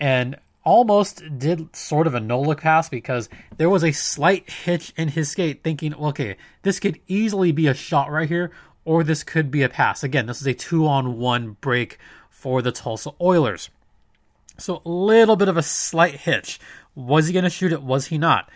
and 0.00 0.36
almost 0.64 1.22
did 1.38 1.74
sort 1.74 2.06
of 2.06 2.14
a 2.14 2.20
no 2.20 2.40
look 2.40 2.60
pass 2.60 2.88
because 2.88 3.28
there 3.56 3.70
was 3.70 3.84
a 3.84 3.92
slight 3.92 4.48
hitch 4.48 4.92
in 4.96 5.08
his 5.08 5.30
skate, 5.30 5.62
thinking, 5.62 5.94
okay, 5.94 6.36
this 6.62 6.80
could 6.80 7.00
easily 7.08 7.52
be 7.52 7.66
a 7.66 7.74
shot 7.74 8.10
right 8.10 8.28
here, 8.28 8.50
or 8.84 9.04
this 9.04 9.22
could 9.22 9.50
be 9.50 9.62
a 9.62 9.68
pass. 9.68 10.02
Again, 10.02 10.26
this 10.26 10.40
is 10.40 10.46
a 10.46 10.54
two 10.54 10.86
on 10.86 11.18
one 11.18 11.56
break 11.60 11.98
for 12.30 12.62
the 12.62 12.72
Tulsa 12.72 13.10
Oilers. 13.20 13.70
So 14.58 14.82
a 14.84 14.88
little 14.88 15.36
bit 15.36 15.48
of 15.48 15.56
a 15.56 15.62
slight 15.62 16.14
hitch. 16.14 16.60
Was 16.94 17.26
he 17.26 17.32
going 17.32 17.44
to 17.44 17.50
shoot 17.50 17.72
it? 17.72 17.82
Was 17.82 18.06
he 18.06 18.18
not? 18.18 18.50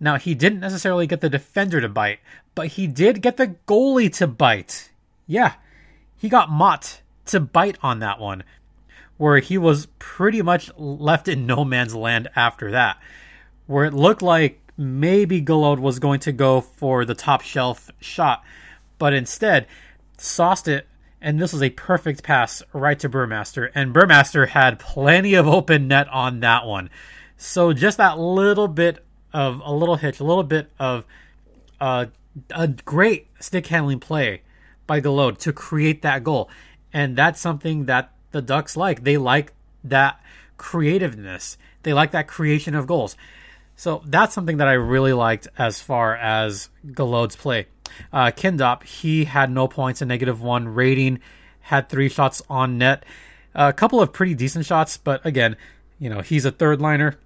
Now, 0.00 0.16
he 0.16 0.34
didn't 0.34 0.60
necessarily 0.60 1.06
get 1.06 1.20
the 1.20 1.30
defender 1.30 1.80
to 1.80 1.88
bite, 1.88 2.18
but 2.54 2.68
he 2.68 2.86
did 2.86 3.22
get 3.22 3.36
the 3.36 3.56
goalie 3.66 4.12
to 4.14 4.26
bite. 4.26 4.90
Yeah, 5.26 5.54
he 6.16 6.28
got 6.28 6.50
Mott 6.50 7.00
to 7.26 7.40
bite 7.40 7.78
on 7.82 8.00
that 8.00 8.20
one, 8.20 8.44
where 9.16 9.38
he 9.38 9.56
was 9.56 9.86
pretty 9.98 10.42
much 10.42 10.70
left 10.76 11.28
in 11.28 11.46
no 11.46 11.64
man's 11.64 11.94
land 11.94 12.28
after 12.36 12.70
that, 12.72 12.98
where 13.66 13.84
it 13.84 13.94
looked 13.94 14.22
like 14.22 14.60
maybe 14.76 15.40
Golod 15.40 15.78
was 15.78 15.98
going 15.98 16.20
to 16.20 16.32
go 16.32 16.60
for 16.60 17.04
the 17.04 17.14
top 17.14 17.42
shelf 17.42 17.90
shot, 18.00 18.42
but 18.98 19.14
instead 19.14 19.66
sauced 20.18 20.68
it, 20.68 20.86
and 21.20 21.40
this 21.40 21.52
was 21.52 21.62
a 21.62 21.70
perfect 21.70 22.22
pass 22.22 22.62
right 22.72 22.98
to 22.98 23.08
Burmaster, 23.08 23.70
and 23.74 23.94
Burmaster 23.94 24.48
had 24.48 24.78
plenty 24.78 25.34
of 25.34 25.46
open 25.46 25.88
net 25.88 26.08
on 26.08 26.40
that 26.40 26.66
one. 26.66 26.90
So 27.36 27.72
just 27.72 27.96
that 27.98 28.18
little 28.18 28.68
bit 28.68 29.04
of 29.34 29.60
a 29.62 29.72
little 29.72 29.96
hitch, 29.96 30.20
a 30.20 30.24
little 30.24 30.44
bit 30.44 30.70
of 30.78 31.04
uh, 31.80 32.06
a 32.50 32.68
great 32.68 33.28
stick 33.40 33.66
handling 33.66 34.00
play 34.00 34.42
by 34.86 35.00
Golod 35.00 35.38
to 35.38 35.52
create 35.52 36.02
that 36.02 36.24
goal. 36.24 36.48
And 36.92 37.16
that's 37.16 37.40
something 37.40 37.86
that 37.86 38.12
the 38.30 38.40
Ducks 38.40 38.76
like. 38.76 39.02
They 39.02 39.18
like 39.18 39.52
that 39.82 40.22
creativeness. 40.56 41.58
They 41.82 41.92
like 41.92 42.12
that 42.12 42.28
creation 42.28 42.74
of 42.74 42.86
goals. 42.86 43.16
So 43.76 44.02
that's 44.06 44.32
something 44.34 44.58
that 44.58 44.68
I 44.68 44.74
really 44.74 45.12
liked 45.12 45.48
as 45.58 45.80
far 45.80 46.14
as 46.16 46.68
Golod's 46.86 47.36
play. 47.36 47.66
Uh, 48.12 48.26
Kindopp, 48.26 48.84
he 48.84 49.24
had 49.24 49.50
no 49.50 49.66
points, 49.66 50.00
a 50.00 50.06
negative 50.06 50.40
one 50.40 50.68
rating, 50.68 51.20
had 51.60 51.88
three 51.88 52.08
shots 52.08 52.40
on 52.48 52.78
net, 52.78 53.04
a 53.54 53.72
couple 53.72 54.00
of 54.00 54.12
pretty 54.12 54.34
decent 54.34 54.64
shots, 54.66 54.96
but 54.96 55.24
again, 55.26 55.56
you 55.98 56.08
know, 56.10 56.20
he's 56.20 56.44
a 56.44 56.50
third 56.50 56.80
liner. 56.80 57.18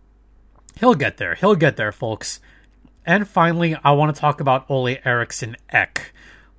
He'll 0.78 0.94
get 0.94 1.16
there. 1.16 1.34
He'll 1.34 1.56
get 1.56 1.76
there, 1.76 1.92
folks. 1.92 2.40
And 3.04 3.26
finally, 3.26 3.76
I 3.82 3.92
want 3.92 4.14
to 4.14 4.20
talk 4.20 4.40
about 4.40 4.70
Olle 4.70 4.96
Eriksson 5.04 5.56
Ek, 5.70 6.12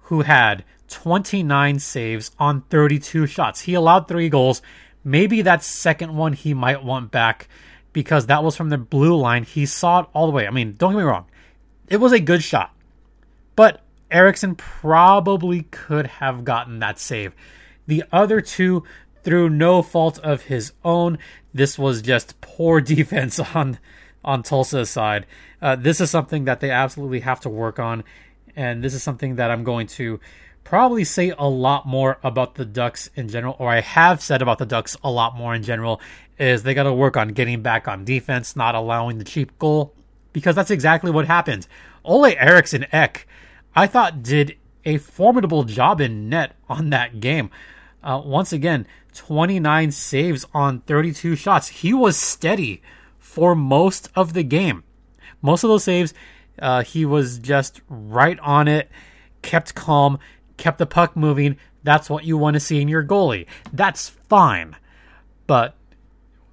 who 0.03 0.21
had 0.21 0.65
29 0.89 1.79
saves 1.79 2.31
on 2.37 2.61
32 2.69 3.27
shots. 3.27 3.61
He 3.61 3.75
allowed 3.75 4.07
three 4.07 4.27
goals. 4.27 4.61
Maybe 5.03 5.41
that 5.43 5.63
second 5.63 6.15
one 6.15 6.33
he 6.33 6.53
might 6.53 6.83
want 6.83 7.11
back 7.11 7.47
because 7.93 8.25
that 8.25 8.43
was 8.43 8.55
from 8.55 8.69
the 8.69 8.77
blue 8.77 9.15
line. 9.15 9.43
He 9.43 9.65
saw 9.65 10.01
it 10.01 10.07
all 10.13 10.25
the 10.25 10.33
way. 10.33 10.47
I 10.47 10.51
mean, 10.51 10.75
don't 10.77 10.93
get 10.93 10.99
me 10.99 11.03
wrong, 11.03 11.25
it 11.87 11.97
was 11.97 12.11
a 12.11 12.19
good 12.19 12.43
shot. 12.43 12.73
But 13.55 13.81
Eriksson 14.11 14.55
probably 14.55 15.63
could 15.63 16.07
have 16.07 16.43
gotten 16.43 16.79
that 16.79 16.99
save. 16.99 17.33
The 17.87 18.03
other 18.11 18.41
two, 18.41 18.83
through 19.23 19.49
no 19.49 19.81
fault 19.81 20.19
of 20.19 20.43
his 20.43 20.73
own, 20.83 21.19
this 21.53 21.77
was 21.77 22.01
just 22.01 22.39
poor 22.41 22.81
defense 22.81 23.39
on 23.39 23.79
on 24.23 24.43
Tulsa's 24.43 24.89
side. 24.89 25.25
Uh, 25.61 25.75
this 25.75 26.01
is 26.01 26.09
something 26.09 26.45
that 26.45 26.59
they 26.59 26.71
absolutely 26.71 27.21
have 27.21 27.39
to 27.41 27.49
work 27.49 27.79
on, 27.79 28.03
and 28.55 28.83
this 28.83 28.93
is 28.93 29.03
something 29.03 29.35
that 29.35 29.51
I'm 29.51 29.63
going 29.63 29.87
to 29.87 30.19
probably 30.63 31.03
say 31.03 31.33
a 31.37 31.47
lot 31.47 31.87
more 31.87 32.19
about 32.23 32.55
the 32.55 32.65
Ducks 32.65 33.09
in 33.15 33.27
general, 33.27 33.55
or 33.59 33.69
I 33.69 33.81
have 33.81 34.21
said 34.21 34.41
about 34.41 34.59
the 34.59 34.65
Ducks 34.65 34.95
a 35.03 35.09
lot 35.09 35.35
more 35.35 35.55
in 35.55 35.63
general, 35.63 35.99
is 36.37 36.63
they 36.63 36.73
got 36.73 36.83
to 36.83 36.93
work 36.93 37.17
on 37.17 37.29
getting 37.29 37.61
back 37.61 37.87
on 37.87 38.05
defense, 38.05 38.55
not 38.55 38.75
allowing 38.75 39.17
the 39.17 39.23
cheap 39.23 39.57
goal, 39.59 39.93
because 40.31 40.55
that's 40.55 40.71
exactly 40.71 41.11
what 41.11 41.25
happened. 41.25 41.67
Olle 42.03 42.25
Eriksson 42.37 42.85
Ek, 42.91 43.27
I 43.75 43.87
thought, 43.87 44.23
did 44.23 44.57
a 44.85 44.97
formidable 44.97 45.63
job 45.63 45.99
in 45.99 46.29
net 46.29 46.55
on 46.69 46.89
that 46.91 47.19
game. 47.19 47.49
Uh, 48.03 48.21
once 48.23 48.53
again, 48.53 48.87
29 49.13 49.91
saves 49.91 50.45
on 50.53 50.81
32 50.81 51.35
shots. 51.35 51.67
He 51.67 51.93
was 51.93 52.15
steady 52.15 52.81
for 53.39 53.55
most 53.55 54.09
of 54.17 54.33
the 54.33 54.43
game. 54.43 54.83
Most 55.41 55.63
of 55.63 55.69
those 55.69 55.85
saves, 55.85 56.13
uh, 56.61 56.83
he 56.83 57.05
was 57.05 57.39
just 57.39 57.79
right 57.87 58.37
on 58.39 58.67
it, 58.67 58.89
kept 59.41 59.73
calm, 59.75 60.19
kept 60.57 60.77
the 60.77 60.85
puck 60.85 61.15
moving. 61.15 61.55
That's 61.81 62.09
what 62.09 62.25
you 62.25 62.37
want 62.37 62.55
to 62.55 62.59
see 62.59 62.81
in 62.81 62.89
your 62.89 63.01
goalie. 63.01 63.45
That's 63.71 64.09
fine. 64.09 64.75
But 65.47 65.73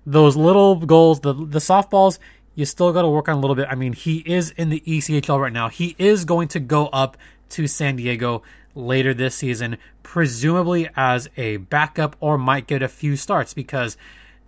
those 0.06 0.36
little 0.36 0.76
goals, 0.76 1.18
the 1.18 1.32
the 1.34 1.58
softballs, 1.58 2.20
you 2.54 2.64
still 2.64 2.92
got 2.92 3.02
to 3.02 3.08
work 3.08 3.28
on 3.28 3.34
a 3.34 3.40
little 3.40 3.56
bit. 3.56 3.66
I 3.68 3.74
mean, 3.74 3.92
he 3.92 4.18
is 4.18 4.50
in 4.50 4.68
the 4.68 4.80
ECHL 4.86 5.40
right 5.40 5.52
now. 5.52 5.68
He 5.68 5.96
is 5.98 6.24
going 6.24 6.46
to 6.48 6.60
go 6.60 6.86
up 6.86 7.16
to 7.50 7.66
San 7.66 7.96
Diego 7.96 8.44
later 8.76 9.12
this 9.12 9.34
season, 9.34 9.78
presumably 10.04 10.88
as 10.94 11.28
a 11.36 11.56
backup 11.56 12.14
or 12.20 12.38
might 12.38 12.68
get 12.68 12.80
a 12.80 12.88
few 12.88 13.16
starts 13.16 13.54
because 13.54 13.96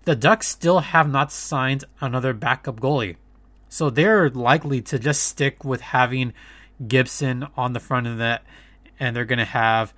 the 0.08 0.16
Ducks 0.16 0.48
still 0.48 0.78
have 0.78 1.10
not 1.10 1.30
signed 1.30 1.84
another 2.00 2.32
backup 2.32 2.80
goalie. 2.80 3.16
So 3.68 3.90
they're 3.90 4.30
likely 4.30 4.80
to 4.80 4.98
just 4.98 5.22
stick 5.22 5.66
with 5.66 5.82
having 5.82 6.32
Gibson 6.86 7.46
on 7.58 7.74
the 7.74 7.78
front 7.78 8.06
of 8.06 8.16
that, 8.16 8.42
and 8.98 9.14
they're 9.14 9.26
going 9.26 9.38
to 9.38 9.44
have 9.44 9.92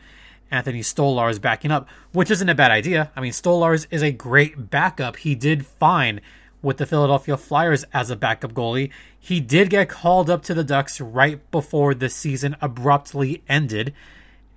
Anthony 0.50 0.80
Stolarz 0.80 1.40
backing 1.40 1.70
up, 1.70 1.88
which 2.10 2.28
isn't 2.28 2.48
a 2.48 2.56
bad 2.56 2.72
idea. 2.72 3.12
I 3.14 3.20
mean, 3.20 3.30
Stolarz 3.30 3.86
is 3.92 4.02
a 4.02 4.10
great 4.10 4.68
backup. 4.68 5.14
He 5.14 5.36
did 5.36 5.64
fine 5.64 6.20
with 6.60 6.78
the 6.78 6.86
Philadelphia 6.86 7.36
Flyers 7.36 7.84
as 7.94 8.10
a 8.10 8.16
backup 8.16 8.52
goalie. 8.52 8.90
He 9.16 9.38
did 9.38 9.70
get 9.70 9.88
called 9.88 10.28
up 10.28 10.42
to 10.42 10.54
the 10.54 10.64
Ducks 10.64 11.00
right 11.00 11.48
before 11.52 11.94
the 11.94 12.08
season 12.08 12.56
abruptly 12.60 13.44
ended, 13.48 13.94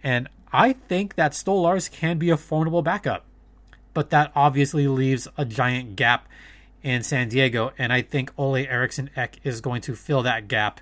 and 0.02 0.30
I 0.52 0.74
think 0.74 1.14
that 1.14 1.34
Stolarz 1.34 1.92
can 1.92 2.18
be 2.18 2.32
a 2.32 2.38
formidable 2.38 2.82
backup 2.82 3.24
but 3.94 4.10
that 4.10 4.32
obviously 4.36 4.88
leaves 4.88 5.28
a 5.38 5.46
giant 5.46 5.96
gap 5.96 6.28
in 6.82 7.04
San 7.04 7.30
Diego. 7.30 7.72
And 7.78 7.94
I 7.94 8.02
think 8.02 8.32
Olle 8.38 8.58
Eriksson 8.58 9.10
Ek 9.16 9.40
is 9.44 9.62
going 9.62 9.82
to 9.82 9.96
fill 9.96 10.24
that 10.24 10.48
gap 10.48 10.82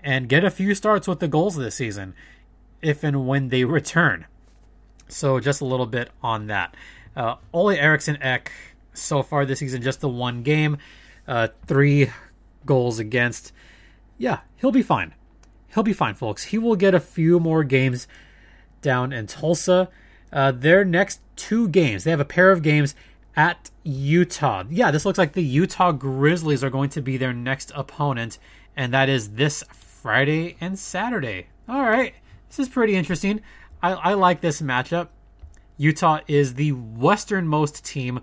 and 0.00 0.28
get 0.28 0.44
a 0.44 0.50
few 0.50 0.74
starts 0.74 1.08
with 1.08 1.20
the 1.20 1.28
goals 1.28 1.56
this 1.56 1.74
season, 1.74 2.14
if 2.82 3.02
and 3.02 3.26
when 3.26 3.48
they 3.48 3.64
return. 3.64 4.26
So 5.08 5.40
just 5.40 5.60
a 5.60 5.64
little 5.64 5.86
bit 5.86 6.10
on 6.22 6.46
that. 6.48 6.76
Uh, 7.16 7.36
Olle 7.52 7.70
Eriksson 7.70 8.22
Ek 8.22 8.52
so 8.92 9.22
far 9.22 9.44
this 9.44 9.60
season, 9.60 9.82
just 9.82 10.00
the 10.00 10.08
one 10.08 10.42
game, 10.42 10.76
uh, 11.26 11.48
three 11.66 12.10
goals 12.66 12.98
against. 12.98 13.52
Yeah, 14.18 14.40
he'll 14.56 14.72
be 14.72 14.82
fine. 14.82 15.14
He'll 15.74 15.82
be 15.82 15.92
fine, 15.92 16.14
folks. 16.14 16.44
He 16.44 16.58
will 16.58 16.76
get 16.76 16.94
a 16.94 17.00
few 17.00 17.40
more 17.40 17.64
games 17.64 18.06
down 18.82 19.12
in 19.12 19.26
Tulsa. 19.26 19.88
Uh, 20.32 20.52
their 20.52 20.84
next 20.84 21.20
two 21.36 21.68
games, 21.68 22.04
they 22.04 22.10
have 22.10 22.20
a 22.20 22.24
pair 22.24 22.50
of 22.50 22.62
games 22.62 22.94
at 23.36 23.70
Utah. 23.84 24.64
Yeah, 24.68 24.90
this 24.90 25.04
looks 25.04 25.18
like 25.18 25.32
the 25.32 25.42
Utah 25.42 25.92
Grizzlies 25.92 26.64
are 26.64 26.70
going 26.70 26.90
to 26.90 27.00
be 27.00 27.16
their 27.16 27.32
next 27.32 27.72
opponent, 27.74 28.38
and 28.76 28.92
that 28.92 29.08
is 29.08 29.30
this 29.34 29.64
Friday 29.72 30.56
and 30.60 30.78
Saturday. 30.78 31.46
All 31.68 31.82
right, 31.82 32.14
this 32.48 32.58
is 32.58 32.68
pretty 32.68 32.96
interesting. 32.96 33.40
I, 33.82 33.92
I 33.92 34.14
like 34.14 34.40
this 34.40 34.60
matchup. 34.60 35.08
Utah 35.76 36.20
is 36.26 36.54
the 36.54 36.72
westernmost 36.72 37.84
team 37.84 38.20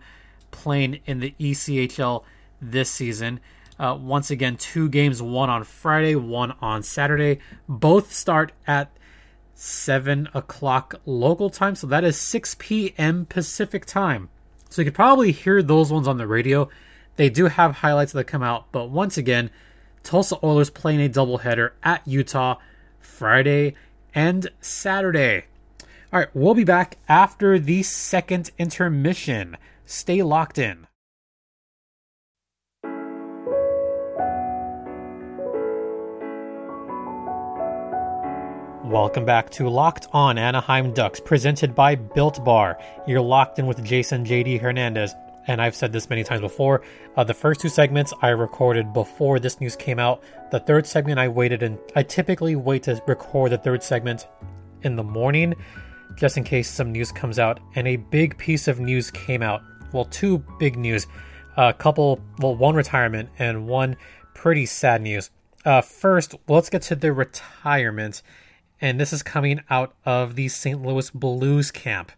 playing 0.52 1.00
in 1.06 1.20
the 1.20 1.34
ECHL 1.40 2.24
this 2.62 2.90
season. 2.90 3.40
Uh, 3.80 3.98
once 4.00 4.32
again, 4.32 4.56
two 4.58 4.90
games, 4.90 5.22
one 5.22 5.50
on 5.50 5.64
Friday, 5.64 6.16
one 6.16 6.54
on 6.62 6.84
Saturday. 6.84 7.40
Both 7.68 8.14
start 8.14 8.52
at 8.68 8.92
7 9.56 10.30
o'clock 10.34 10.96
local 11.06 11.50
time. 11.50 11.76
So 11.76 11.88
that 11.88 12.04
is 12.04 12.20
6 12.20 12.56
p.m. 12.60 13.26
Pacific 13.26 13.86
time. 13.86 14.30
So 14.70 14.82
you 14.82 14.86
could 14.86 14.94
probably 14.94 15.32
hear 15.32 15.64
those 15.64 15.92
ones 15.92 16.08
on 16.08 16.18
the 16.18 16.28
radio. 16.28 16.70
They 17.16 17.30
do 17.30 17.46
have 17.48 17.78
highlights 17.78 18.12
that 18.12 18.26
come 18.26 18.44
out. 18.44 18.72
But 18.72 18.90
once 18.90 19.18
again, 19.18 19.50
Tulsa 20.04 20.38
Oilers 20.44 20.70
playing 20.70 21.02
a 21.02 21.10
doubleheader 21.10 21.72
at 21.82 22.08
Utah 22.08 22.58
Friday 23.00 23.76
and 24.14 24.50
Saturday. 24.62 25.46
All 26.12 26.20
right, 26.20 26.30
we'll 26.34 26.54
be 26.54 26.64
back 26.64 26.98
after 27.08 27.58
the 27.58 27.84
second 27.84 28.52
intermission. 28.58 29.58
Stay 29.86 30.22
locked 30.22 30.58
in. 30.58 30.88
Welcome 38.90 39.26
back 39.26 39.50
to 39.52 39.68
Locked 39.68 40.06
On 40.14 40.38
Anaheim 40.38 40.94
Ducks, 40.94 41.20
presented 41.20 41.74
by 41.74 41.96
Built 41.96 42.46
Bar. 42.46 42.78
You're 43.08 43.20
locked 43.20 43.58
in 43.58 43.66
with 43.66 43.84
Jason 43.84 44.24
JD 44.24 44.62
Hernandez, 44.62 45.16
and 45.48 45.60
I've 45.60 45.76
said 45.76 45.92
this 45.92 46.08
many 46.08 46.24
times 46.24 46.42
before. 46.42 46.84
Uh, 47.18 47.24
the 47.24 47.34
first 47.34 47.62
two 47.62 47.68
segments 47.68 48.14
I 48.22 48.30
recorded 48.30 48.94
before 48.94 49.40
this 49.40 49.60
news 49.60 49.76
came 49.76 49.98
out. 49.98 50.22
The 50.52 50.60
third 50.60 50.86
segment 50.86 51.18
I 51.18 51.28
waited, 51.28 51.64
and 51.64 51.80
I 51.96 52.04
typically 52.04 52.56
wait 52.56 52.84
to 52.84 53.02
record 53.08 53.54
the 53.54 53.58
third 53.58 53.82
segment 53.82 54.28
in 54.84 54.96
the 54.96 55.04
morning, 55.04 55.56
just 56.16 56.38
in 56.38 56.44
case 56.44 56.70
some 56.70 56.92
news 56.92 57.12
comes 57.12 57.40
out. 57.40 57.60
And 57.74 57.88
a 57.88 57.96
big 57.96 58.38
piece 58.38 58.68
of 58.68 58.80
news 58.80 59.10
came 59.10 59.42
out. 59.42 59.64
Well, 59.94 60.06
two 60.06 60.44
big 60.60 60.78
news. 60.78 61.08
A 61.58 61.74
couple, 61.74 62.22
well, 62.38 62.56
one 62.56 62.76
retirement 62.76 63.30
and 63.40 63.68
one 63.68 63.98
pretty 64.36 64.68
sad 64.68 65.02
news. 65.02 65.32
Uh, 65.66 65.82
first, 65.82 66.36
let's 66.48 66.70
get 66.70 66.84
to 66.84 66.96
the 66.96 67.12
retirement 67.12 68.22
and 68.86 69.00
this 69.00 69.12
is 69.12 69.24
coming 69.24 69.62
out 69.68 69.96
of 70.06 70.36
the 70.36 70.48
St. 70.48 70.80
Louis 70.80 71.10
Blues 71.10 71.72
camp. 71.72 72.12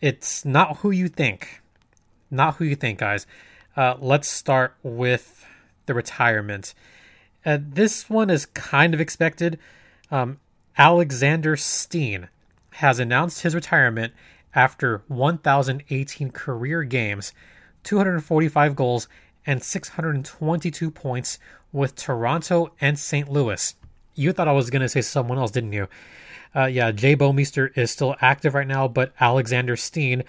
It's 0.00 0.44
not 0.44 0.76
who 0.76 0.92
you 0.92 1.08
think. 1.08 1.60
Not 2.30 2.54
who 2.54 2.64
you 2.64 2.76
think, 2.76 3.00
guys. 3.00 3.26
Uh, 3.76 3.96
let's 3.98 4.28
start 4.28 4.76
with 4.84 5.44
the 5.86 5.94
retirement. 5.94 6.72
Uh, 7.44 7.58
this 7.60 8.08
one 8.08 8.30
is 8.30 8.46
kind 8.46 8.94
of 8.94 9.00
expected. 9.00 9.58
Um, 10.08 10.38
Alexander 10.76 11.56
Steen 11.56 12.28
has 12.74 13.00
announced 13.00 13.42
his 13.42 13.56
retirement 13.56 14.12
after 14.54 15.02
1,018 15.08 16.30
career 16.30 16.84
games, 16.84 17.32
245 17.82 18.76
goals, 18.76 19.08
and 19.44 19.64
622 19.64 20.92
points 20.92 21.40
with 21.72 21.96
Toronto 21.96 22.70
and 22.80 22.96
St. 22.96 23.28
Louis. 23.28 23.74
You 24.18 24.32
thought 24.32 24.48
I 24.48 24.52
was 24.52 24.70
going 24.70 24.82
to 24.82 24.88
say 24.88 25.00
someone 25.00 25.38
else, 25.38 25.50
didn't 25.50 25.72
you? 25.72 25.88
Uh, 26.54 26.66
yeah, 26.66 26.90
Jay 26.90 27.14
Bouwmeester 27.14 27.76
is 27.76 27.90
still 27.90 28.16
active 28.20 28.54
right 28.54 28.66
now, 28.66 28.88
but 28.88 29.12
Alexander 29.20 29.76
Steen 29.76 30.24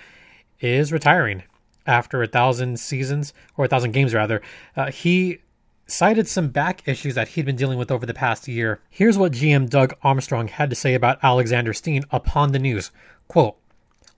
is 0.59 0.91
retiring 0.91 1.43
after 1.87 2.21
a 2.21 2.27
thousand 2.27 2.79
seasons 2.79 3.33
or 3.57 3.65
a 3.65 3.67
thousand 3.67 3.91
games 3.91 4.13
rather. 4.13 4.41
Uh, 4.75 4.91
he 4.91 5.39
cited 5.87 6.27
some 6.27 6.49
back 6.49 6.87
issues 6.87 7.15
that 7.15 7.29
he'd 7.29 7.45
been 7.45 7.55
dealing 7.55 7.79
with 7.79 7.89
over 7.89 8.05
the 8.05 8.13
past 8.13 8.47
year. 8.47 8.79
Here's 8.89 9.17
what 9.17 9.31
GM 9.31 9.69
Doug 9.69 9.95
Armstrong 10.03 10.47
had 10.47 10.69
to 10.69 10.75
say 10.75 10.93
about 10.93 11.19
Alexander 11.23 11.73
Steen 11.73 12.03
upon 12.11 12.51
the 12.51 12.59
news. 12.59 12.91
Quote, 13.27 13.57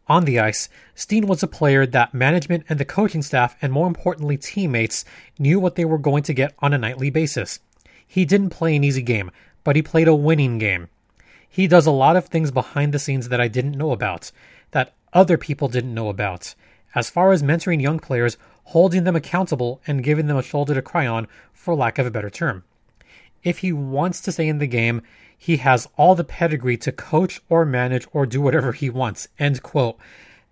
on 0.08 0.26
the 0.26 0.40
ice, 0.40 0.68
Steen 0.96 1.28
was 1.28 1.42
a 1.42 1.48
player 1.48 1.86
that 1.86 2.14
management 2.14 2.66
and 2.68 2.78
the 2.78 2.84
coaching 2.84 3.22
staff, 3.22 3.56
and 3.62 3.72
more 3.72 3.88
importantly, 3.88 4.36
teammates, 4.36 5.06
knew 5.40 5.60
what 5.60 5.76
they 5.76 5.86
were 5.86 5.98
going 5.98 6.24
to 6.24 6.34
get 6.34 6.54
on 6.60 6.74
a 6.74 6.78
nightly 6.78 7.10
basis. 7.10 7.60
He 8.06 8.26
didn't 8.26 8.50
play 8.50 8.76
an 8.76 8.84
easy 8.84 9.02
game, 9.02 9.32
but 9.64 9.76
he 9.76 9.82
played 9.82 10.08
a 10.08 10.16
winning 10.16 10.58
game. 10.58 10.90
He 11.48 11.68
does 11.68 11.86
a 11.86 11.92
lot 11.92 12.16
of 12.16 12.26
things 12.26 12.52
behind 12.52 12.94
the 12.94 13.00
scenes 13.00 13.30
that 13.30 13.42
I 13.42 13.48
didn't 13.48 13.78
know 13.78 13.92
about, 13.92 14.32
that 14.72 14.94
other 15.14 15.38
people 15.38 15.68
didn't 15.68 15.94
know 15.94 16.10
about. 16.10 16.56
As 16.96 17.10
far 17.10 17.32
as 17.32 17.44
mentoring 17.44 17.82
young 17.82 18.00
players, 18.00 18.38
holding 18.66 19.04
them 19.04 19.16
accountable 19.16 19.82
and 19.86 20.04
giving 20.04 20.28
them 20.28 20.38
a 20.38 20.44
shoulder 20.44 20.74
to 20.74 20.82
cry 20.82 21.06
on, 21.06 21.28
for 21.54 21.76
lack 21.76 22.00
of 22.00 22.06
a 22.06 22.12
better 22.12 22.30
term. 22.30 22.64
If 23.44 23.60
he 23.60 23.74
wants 23.74 24.22
to 24.22 24.32
stay 24.32 24.48
in 24.48 24.60
the 24.60 24.68
game, 24.68 25.02
he 25.38 25.58
has 25.58 25.88
all 25.98 26.16
the 26.16 26.24
pedigree 26.24 26.78
to 26.78 26.92
coach 26.92 27.42
or 27.50 27.66
manage 27.66 28.08
or 28.14 28.26
do 28.26 28.42
whatever 28.42 28.72
he 28.74 28.90
wants. 28.90 29.28
End 29.40 29.64
quote. 29.64 29.98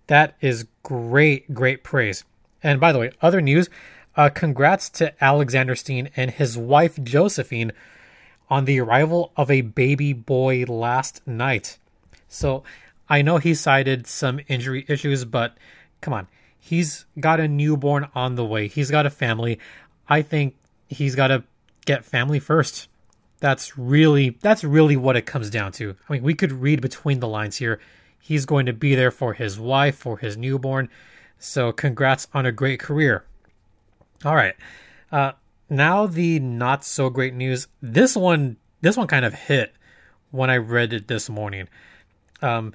That 0.08 0.34
is 0.40 0.66
great, 0.82 1.54
great 1.54 1.84
praise. 1.84 2.24
And 2.62 2.80
by 2.80 2.92
the 2.92 2.98
way, 2.98 3.12
other 3.22 3.40
news 3.40 3.70
uh, 4.16 4.28
congrats 4.28 4.90
to 4.90 5.14
Alexander 5.22 5.76
Steen 5.76 6.10
and 6.16 6.32
his 6.32 6.58
wife 6.58 7.02
Josephine 7.02 7.72
on 8.50 8.64
the 8.64 8.80
arrival 8.80 9.32
of 9.36 9.50
a 9.50 9.60
baby 9.60 10.12
boy 10.12 10.64
last 10.66 11.26
night. 11.26 11.78
So 12.28 12.64
I 13.08 13.22
know 13.22 13.38
he 13.38 13.54
cited 13.54 14.06
some 14.06 14.40
injury 14.48 14.84
issues, 14.88 15.24
but 15.24 15.56
come 16.00 16.12
on. 16.12 16.28
He's 16.58 17.06
got 17.18 17.40
a 17.40 17.48
newborn 17.48 18.08
on 18.14 18.34
the 18.34 18.44
way. 18.44 18.68
He's 18.68 18.90
got 18.90 19.06
a 19.06 19.10
family. 19.10 19.58
I 20.08 20.22
think 20.22 20.56
he's 20.88 21.14
got 21.14 21.28
to 21.28 21.44
get 21.86 22.04
family 22.04 22.38
first. 22.38 22.88
That's 23.38 23.78
really 23.78 24.36
that's 24.42 24.62
really 24.62 24.96
what 24.96 25.16
it 25.16 25.24
comes 25.24 25.48
down 25.48 25.72
to. 25.72 25.96
I 26.08 26.12
mean, 26.12 26.22
we 26.22 26.34
could 26.34 26.52
read 26.52 26.82
between 26.82 27.20
the 27.20 27.28
lines 27.28 27.56
here. 27.56 27.80
He's 28.20 28.44
going 28.44 28.66
to 28.66 28.72
be 28.74 28.94
there 28.94 29.10
for 29.10 29.32
his 29.32 29.58
wife, 29.58 29.96
for 29.96 30.18
his 30.18 30.36
newborn. 30.36 30.90
So, 31.38 31.72
congrats 31.72 32.28
on 32.34 32.44
a 32.44 32.52
great 32.52 32.78
career. 32.78 33.24
All 34.26 34.34
right. 34.34 34.54
Uh, 35.10 35.32
now 35.70 36.06
the 36.06 36.38
not 36.40 36.84
so 36.84 37.08
great 37.08 37.34
news. 37.34 37.68
This 37.80 38.16
one, 38.16 38.56
this 38.80 38.96
one 38.96 39.06
kind 39.06 39.24
of 39.24 39.34
hit 39.34 39.74
when 40.30 40.50
I 40.50 40.56
read 40.56 40.92
it 40.92 41.08
this 41.08 41.30
morning. 41.30 41.68
Um, 42.42 42.74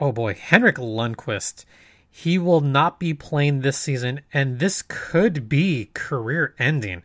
oh 0.00 0.12
boy, 0.12 0.34
Henrik 0.34 0.76
Lundqvist. 0.76 1.64
He 2.10 2.38
will 2.38 2.62
not 2.62 2.98
be 2.98 3.14
playing 3.14 3.60
this 3.60 3.78
season, 3.78 4.22
and 4.32 4.58
this 4.58 4.82
could 4.82 5.48
be 5.48 5.90
career 5.94 6.54
ending. 6.58 7.02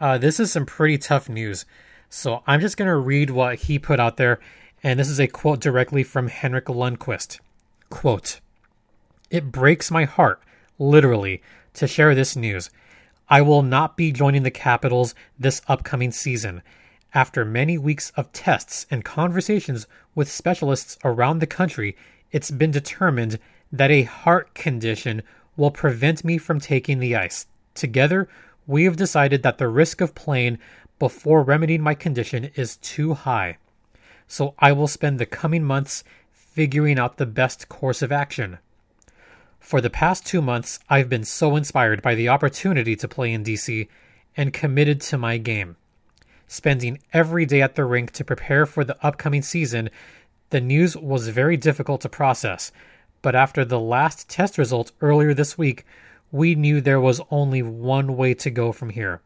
Uh, 0.00 0.18
this 0.18 0.38
is 0.38 0.52
some 0.52 0.66
pretty 0.66 0.98
tough 0.98 1.28
news. 1.28 1.64
So 2.10 2.42
I'm 2.46 2.60
just 2.60 2.76
going 2.76 2.88
to 2.88 2.96
read 2.96 3.30
what 3.30 3.56
he 3.56 3.78
put 3.78 4.00
out 4.00 4.16
there, 4.16 4.40
and 4.82 4.98
this 4.98 5.08
is 5.08 5.20
a 5.20 5.28
quote 5.28 5.60
directly 5.60 6.02
from 6.02 6.28
Henrik 6.28 6.66
Lundqvist. 6.66 7.40
Quote, 7.90 8.40
It 9.30 9.52
breaks 9.52 9.90
my 9.90 10.04
heart, 10.04 10.42
literally, 10.78 11.42
to 11.74 11.86
share 11.86 12.14
this 12.14 12.36
news. 12.36 12.70
I 13.30 13.42
will 13.42 13.62
not 13.62 13.96
be 13.96 14.10
joining 14.10 14.42
the 14.42 14.50
Capitals 14.50 15.14
this 15.38 15.60
upcoming 15.68 16.12
season. 16.12 16.62
After 17.12 17.44
many 17.44 17.76
weeks 17.76 18.10
of 18.16 18.32
tests 18.32 18.86
and 18.90 19.04
conversations 19.04 19.86
with 20.14 20.30
specialists 20.30 20.96
around 21.04 21.40
the 21.40 21.46
country, 21.46 21.94
it's 22.32 22.50
been 22.50 22.70
determined 22.70 23.38
that 23.70 23.90
a 23.90 24.02
heart 24.04 24.54
condition 24.54 25.22
will 25.58 25.70
prevent 25.70 26.24
me 26.24 26.38
from 26.38 26.58
taking 26.58 27.00
the 27.00 27.16
ice. 27.16 27.46
Together, 27.74 28.28
we 28.66 28.84
have 28.84 28.96
decided 28.96 29.42
that 29.42 29.58
the 29.58 29.68
risk 29.68 30.00
of 30.00 30.14
playing 30.14 30.58
before 30.98 31.42
remedying 31.42 31.82
my 31.82 31.94
condition 31.94 32.50
is 32.54 32.76
too 32.78 33.12
high. 33.12 33.58
So 34.26 34.54
I 34.58 34.72
will 34.72 34.88
spend 34.88 35.18
the 35.18 35.26
coming 35.26 35.64
months 35.64 36.02
figuring 36.32 36.98
out 36.98 37.18
the 37.18 37.26
best 37.26 37.68
course 37.68 38.00
of 38.00 38.10
action. 38.10 38.58
For 39.60 39.80
the 39.80 39.90
past 39.90 40.24
two 40.24 40.40
months, 40.40 40.78
I've 40.88 41.08
been 41.08 41.24
so 41.24 41.56
inspired 41.56 42.00
by 42.00 42.14
the 42.14 42.28
opportunity 42.28 42.96
to 42.96 43.08
play 43.08 43.32
in 43.32 43.44
DC 43.44 43.88
and 44.36 44.52
committed 44.52 45.00
to 45.02 45.18
my 45.18 45.36
game. 45.36 45.76
Spending 46.46 47.00
every 47.12 47.44
day 47.44 47.60
at 47.60 47.74
the 47.74 47.84
rink 47.84 48.12
to 48.12 48.24
prepare 48.24 48.64
for 48.64 48.84
the 48.84 48.96
upcoming 49.04 49.42
season, 49.42 49.90
the 50.50 50.60
news 50.60 50.96
was 50.96 51.28
very 51.28 51.56
difficult 51.58 52.00
to 52.00 52.08
process, 52.08 52.72
but 53.20 53.34
after 53.34 53.64
the 53.64 53.80
last 53.80 54.28
test 54.30 54.56
result 54.56 54.92
earlier 55.02 55.34
this 55.34 55.58
week, 55.58 55.84
we 56.32 56.54
knew 56.54 56.80
there 56.80 57.00
was 57.00 57.20
only 57.30 57.62
one 57.62 58.16
way 58.16 58.32
to 58.34 58.50
go 58.50 58.72
from 58.72 58.90
here. 58.90 59.20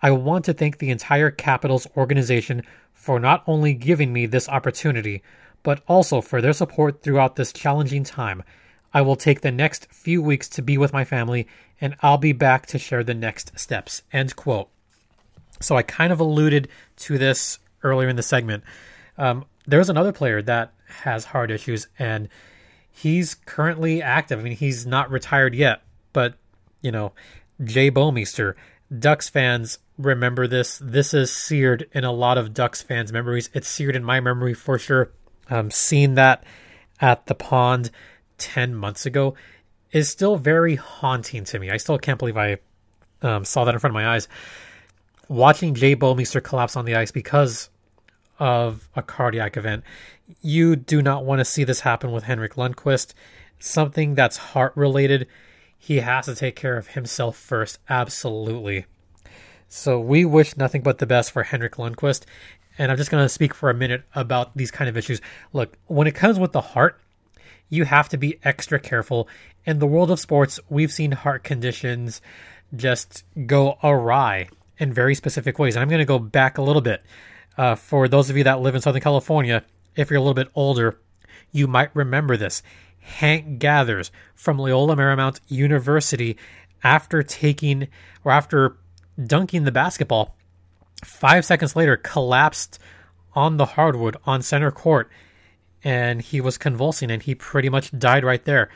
I 0.00 0.12
want 0.12 0.44
to 0.44 0.52
thank 0.52 0.78
the 0.78 0.90
entire 0.90 1.30
Capitals 1.30 1.88
organization 1.96 2.62
for 2.92 3.18
not 3.18 3.42
only 3.46 3.74
giving 3.74 4.12
me 4.12 4.26
this 4.26 4.48
opportunity, 4.48 5.22
but 5.64 5.82
also 5.88 6.20
for 6.20 6.40
their 6.40 6.52
support 6.52 7.02
throughout 7.02 7.34
this 7.34 7.52
challenging 7.52 8.04
time. 8.04 8.44
I 8.92 9.02
will 9.02 9.16
take 9.16 9.40
the 9.40 9.52
next 9.52 9.92
few 9.92 10.22
weeks 10.22 10.48
to 10.50 10.62
be 10.62 10.78
with 10.78 10.92
my 10.92 11.04
family, 11.04 11.46
and 11.80 11.96
I'll 12.00 12.18
be 12.18 12.32
back 12.32 12.66
to 12.66 12.78
share 12.78 13.04
the 13.04 13.14
next 13.14 13.58
steps. 13.58 14.02
End 14.12 14.34
quote. 14.36 14.68
So 15.60 15.76
I 15.76 15.82
kind 15.82 16.12
of 16.12 16.20
alluded 16.20 16.68
to 16.98 17.18
this 17.18 17.58
earlier 17.82 18.08
in 18.08 18.16
the 18.16 18.22
segment. 18.22 18.64
Um, 19.16 19.44
there's 19.66 19.90
another 19.90 20.12
player 20.12 20.40
that 20.42 20.72
has 21.02 21.26
heart 21.26 21.50
issues, 21.50 21.88
and 21.98 22.28
he's 22.90 23.34
currently 23.34 24.02
active. 24.02 24.38
I 24.38 24.42
mean, 24.42 24.56
he's 24.56 24.86
not 24.86 25.10
retired 25.10 25.54
yet, 25.54 25.82
but 26.12 26.34
you 26.80 26.90
know, 26.90 27.12
Jay 27.62 27.90
Bouwmeester, 27.90 28.54
Ducks 28.96 29.28
fans 29.28 29.78
remember 29.98 30.46
this. 30.46 30.78
This 30.82 31.12
is 31.12 31.30
seared 31.30 31.88
in 31.92 32.04
a 32.04 32.12
lot 32.12 32.38
of 32.38 32.54
Ducks 32.54 32.82
fans' 32.82 33.12
memories. 33.12 33.50
It's 33.52 33.68
seared 33.68 33.96
in 33.96 34.04
my 34.04 34.20
memory 34.20 34.54
for 34.54 34.78
sure. 34.78 35.10
Um, 35.50 35.70
seeing 35.70 36.14
that 36.14 36.44
at 37.00 37.26
the 37.26 37.34
pond 37.34 37.90
10 38.38 38.74
months 38.74 39.06
ago 39.06 39.34
is 39.92 40.08
still 40.08 40.36
very 40.36 40.76
haunting 40.76 41.44
to 41.44 41.58
me. 41.58 41.70
I 41.70 41.76
still 41.76 41.98
can't 41.98 42.18
believe 42.18 42.36
I 42.36 42.58
um, 43.22 43.44
saw 43.44 43.64
that 43.64 43.74
in 43.74 43.80
front 43.80 43.92
of 43.92 43.94
my 43.94 44.08
eyes. 44.08 44.28
Watching 45.28 45.74
Jay 45.74 45.94
Bouwmeester 45.94 46.42
collapse 46.42 46.76
on 46.76 46.84
the 46.84 46.96
ice 46.96 47.10
because 47.10 47.70
of 48.38 48.88
a 48.94 49.02
cardiac 49.02 49.56
event, 49.56 49.84
you 50.40 50.76
do 50.76 51.02
not 51.02 51.24
want 51.24 51.40
to 51.40 51.44
see 51.44 51.64
this 51.64 51.80
happen 51.80 52.12
with 52.12 52.24
Henrik 52.24 52.54
Lundqvist. 52.54 53.14
Something 53.58 54.14
that's 54.14 54.36
heart 54.36 54.72
related, 54.76 55.26
he 55.78 55.96
has 55.96 56.26
to 56.26 56.34
take 56.34 56.56
care 56.56 56.76
of 56.76 56.88
himself 56.88 57.36
first. 57.36 57.78
Absolutely. 57.88 58.86
So 59.68 60.00
we 60.00 60.24
wish 60.24 60.56
nothing 60.56 60.82
but 60.82 60.98
the 60.98 61.06
best 61.06 61.32
for 61.32 61.42
Henrik 61.42 61.74
Lundqvist. 61.74 62.24
And 62.78 62.92
I'm 62.92 62.96
just 62.96 63.10
going 63.10 63.24
to 63.24 63.28
speak 63.28 63.54
for 63.54 63.70
a 63.70 63.74
minute 63.74 64.04
about 64.14 64.56
these 64.56 64.70
kind 64.70 64.88
of 64.88 64.96
issues. 64.96 65.20
Look, 65.52 65.76
when 65.86 66.06
it 66.06 66.14
comes 66.14 66.38
with 66.38 66.52
the 66.52 66.60
heart, 66.60 67.00
you 67.68 67.84
have 67.84 68.08
to 68.10 68.16
be 68.16 68.38
extra 68.42 68.78
careful. 68.78 69.28
In 69.64 69.78
the 69.78 69.86
world 69.86 70.10
of 70.10 70.20
sports, 70.20 70.58
we've 70.68 70.92
seen 70.92 71.12
heart 71.12 71.44
conditions 71.44 72.20
just 72.74 73.24
go 73.46 73.78
awry 73.82 74.48
in 74.78 74.92
very 74.92 75.14
specific 75.14 75.58
ways. 75.58 75.76
And 75.76 75.82
I'm 75.82 75.88
going 75.88 75.98
to 75.98 76.04
go 76.04 76.18
back 76.18 76.58
a 76.58 76.62
little 76.62 76.82
bit. 76.82 77.02
Uh, 77.56 77.74
for 77.74 78.08
those 78.08 78.30
of 78.30 78.36
you 78.36 78.44
that 78.44 78.60
live 78.60 78.74
in 78.74 78.80
Southern 78.80 79.02
California, 79.02 79.64
if 79.96 80.10
you're 80.10 80.18
a 80.18 80.22
little 80.22 80.34
bit 80.34 80.50
older, 80.54 80.98
you 81.50 81.66
might 81.66 81.94
remember 81.94 82.36
this. 82.36 82.62
Hank 83.00 83.58
Gathers 83.58 84.10
from 84.34 84.58
Loyola 84.58 84.94
Marymount 84.94 85.40
University, 85.48 86.36
after 86.82 87.22
taking 87.22 87.88
or 88.24 88.32
after 88.32 88.76
dunking 89.24 89.64
the 89.64 89.72
basketball. 89.72 90.36
Five 91.04 91.44
seconds 91.44 91.76
later, 91.76 91.96
collapsed 91.96 92.78
on 93.34 93.56
the 93.56 93.66
hardwood 93.66 94.16
on 94.24 94.42
center 94.42 94.70
court, 94.70 95.10
and 95.84 96.20
he 96.20 96.40
was 96.40 96.58
convulsing, 96.58 97.10
and 97.10 97.22
he 97.22 97.34
pretty 97.34 97.68
much 97.68 97.96
died 97.96 98.24
right 98.24 98.44
there. 98.44 98.70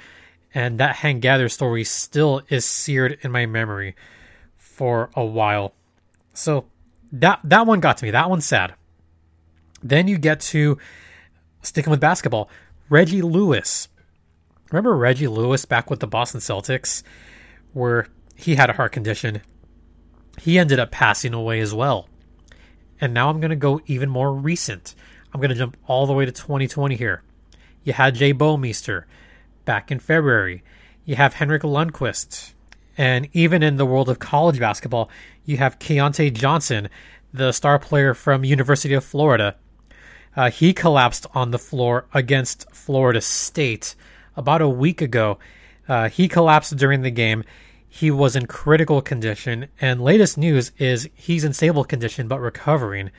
And 0.55 0.79
that 0.79 0.97
Hank 0.97 1.23
Gather 1.23 1.49
story 1.49 1.85
still 1.85 2.43
is 2.49 2.65
seared 2.65 3.19
in 3.23 3.33
my 3.33 3.47
memory 3.47 3.97
for 4.57 5.11
a 5.15 5.25
while. 5.25 5.75
So 6.35 6.67
that 7.13 7.41
that 7.45 7.67
one 7.67 7.81
got 7.81 7.99
to 7.99 8.05
me. 8.05 8.11
That 8.11 8.31
one's 8.31 8.47
sad. 8.47 8.75
Then 9.83 10.09
you 10.09 10.19
get 10.19 10.41
to 10.41 10.79
sticking 11.63 11.91
with 11.91 12.01
basketball. 12.01 12.49
Reggie 12.89 13.23
Lewis. 13.23 13.89
Remember 14.71 14.97
Reggie 14.97 15.29
Lewis 15.29 15.65
back 15.65 15.91
with 15.91 16.01
the 16.01 16.07
Boston 16.07 16.41
Celtics, 16.41 17.03
where 17.73 18.07
he 18.35 18.55
had 18.55 18.71
a 18.71 18.75
heart 18.75 18.93
condition. 18.93 19.43
He 20.41 20.59
ended 20.59 20.79
up 20.79 20.91
passing 20.91 21.35
away 21.35 21.61
as 21.61 21.75
well. 21.75 22.09
And 23.01 23.13
now 23.13 23.29
I'm 23.29 23.41
going 23.41 23.51
to 23.51 23.57
go 23.57 23.81
even 23.87 24.09
more 24.09 24.33
recent. 24.33 24.95
I'm 25.33 25.41
going 25.41 25.51
to 25.51 25.57
jump 25.57 25.77
all 25.87 26.07
the 26.07 26.13
way 26.13 26.25
to 26.25 26.33
2020 26.33 26.97
here. 26.97 27.23
You 27.85 27.95
had 27.95 28.15
Jay 28.15 28.35
Bouwmeester 28.35 29.05
back 29.65 29.91
in 29.91 29.99
February. 29.99 30.63
You 31.05 31.17
have 31.17 31.35
Henrik 31.35 31.63
Lundqvist. 31.63 32.53
And 32.99 33.29
even 33.33 33.63
in 33.63 33.77
the 33.77 33.87
world 33.87 34.09
of 34.09 34.19
college 34.19 34.59
basketball, 34.59 35.11
you 35.45 35.57
have 35.57 35.79
Keyontae 35.79 36.35
Johnson, 36.35 36.89
the 37.33 37.53
star 37.53 37.79
player 37.79 38.13
from 38.13 38.45
University 38.45 38.95
of 38.95 39.05
Florida. 39.05 39.57
Uh, 40.37 40.51
he 40.51 40.73
collapsed 40.73 41.27
on 41.35 41.51
the 41.51 41.59
floor 41.59 42.07
against 42.13 42.71
Florida 42.71 43.21
State 43.21 43.95
about 44.37 44.63
a 44.63 44.69
week 44.69 45.01
ago. 45.01 45.39
Uh, 45.89 46.09
he 46.09 46.29
collapsed 46.29 46.77
during 46.77 47.03
the 47.03 47.11
game. 47.11 47.45
He 47.89 48.11
was 48.11 48.37
in 48.37 48.47
critical 48.47 49.03
condition, 49.03 49.69
and 49.81 50.01
latest 50.01 50.39
news 50.39 50.73
is 50.79 51.09
he's 51.15 51.45
in 51.45 51.53
stable 51.53 51.85
condition 51.85 52.29
but 52.29 52.41
recovering. 52.41 53.11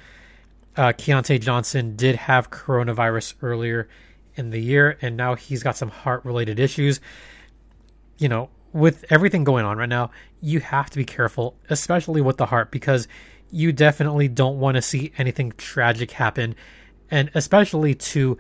Uh, 0.76 0.92
Keyontae 0.92 1.40
Johnson 1.40 1.96
did 1.96 2.16
have 2.16 2.50
coronavirus 2.50 3.36
earlier 3.42 3.88
in 4.36 4.50
the 4.50 4.60
year, 4.60 4.98
and 5.02 5.16
now 5.16 5.36
he's 5.36 5.62
got 5.62 5.78
some 5.78 5.90
heart 5.90 6.26
related 6.26 6.60
issues. 6.60 7.00
You 8.18 8.30
know, 8.30 8.50
with 8.72 9.06
everything 9.10 9.44
going 9.44 9.66
on 9.66 9.78
right 9.78 9.90
now, 9.90 10.10
you 10.42 10.60
have 10.60 10.90
to 10.90 10.98
be 10.98 11.06
careful, 11.06 11.56
especially 11.70 12.22
with 12.22 12.38
the 12.38 12.48
heart, 12.48 12.72
because 12.72 13.08
you 13.52 13.72
definitely 13.72 14.28
don't 14.28 14.60
want 14.60 14.76
to 14.76 14.82
see 14.82 15.12
anything 15.18 15.54
tragic 15.58 16.12
happen, 16.12 16.56
and 17.12 17.30
especially 17.36 17.94
to 17.94 18.38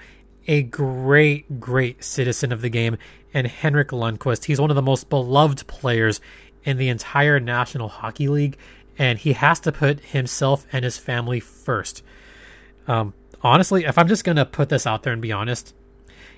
a 0.48 0.64
great, 0.64 1.60
great 1.60 2.04
citizen 2.04 2.52
of 2.52 2.62
the 2.62 2.70
game 2.70 2.98
and 3.34 3.48
Henrik 3.48 3.90
Lundqvist. 3.90 4.46
He's 4.46 4.60
one 4.60 4.72
of 4.72 4.76
the 4.76 4.82
most 4.82 5.10
beloved 5.10 5.68
players 5.68 6.20
in 6.64 6.78
the 6.78 6.90
entire 6.90 7.40
National 7.40 7.88
Hockey 7.88 8.28
League, 8.28 8.58
and 8.98 9.20
he 9.20 9.34
has 9.34 9.60
to 9.62 9.72
put 9.72 10.00
himself 10.00 10.66
and 10.72 10.84
his 10.84 10.98
family 10.98 11.40
first. 11.40 12.04
Um, 12.88 13.14
honestly, 13.42 13.86
if 13.86 13.98
I'm 13.98 14.08
just 14.08 14.24
going 14.24 14.38
to 14.38 14.46
put 14.46 14.70
this 14.70 14.88
out 14.88 15.04
there 15.04 15.14
and 15.14 15.22
be 15.22 15.32
honest, 15.32 15.74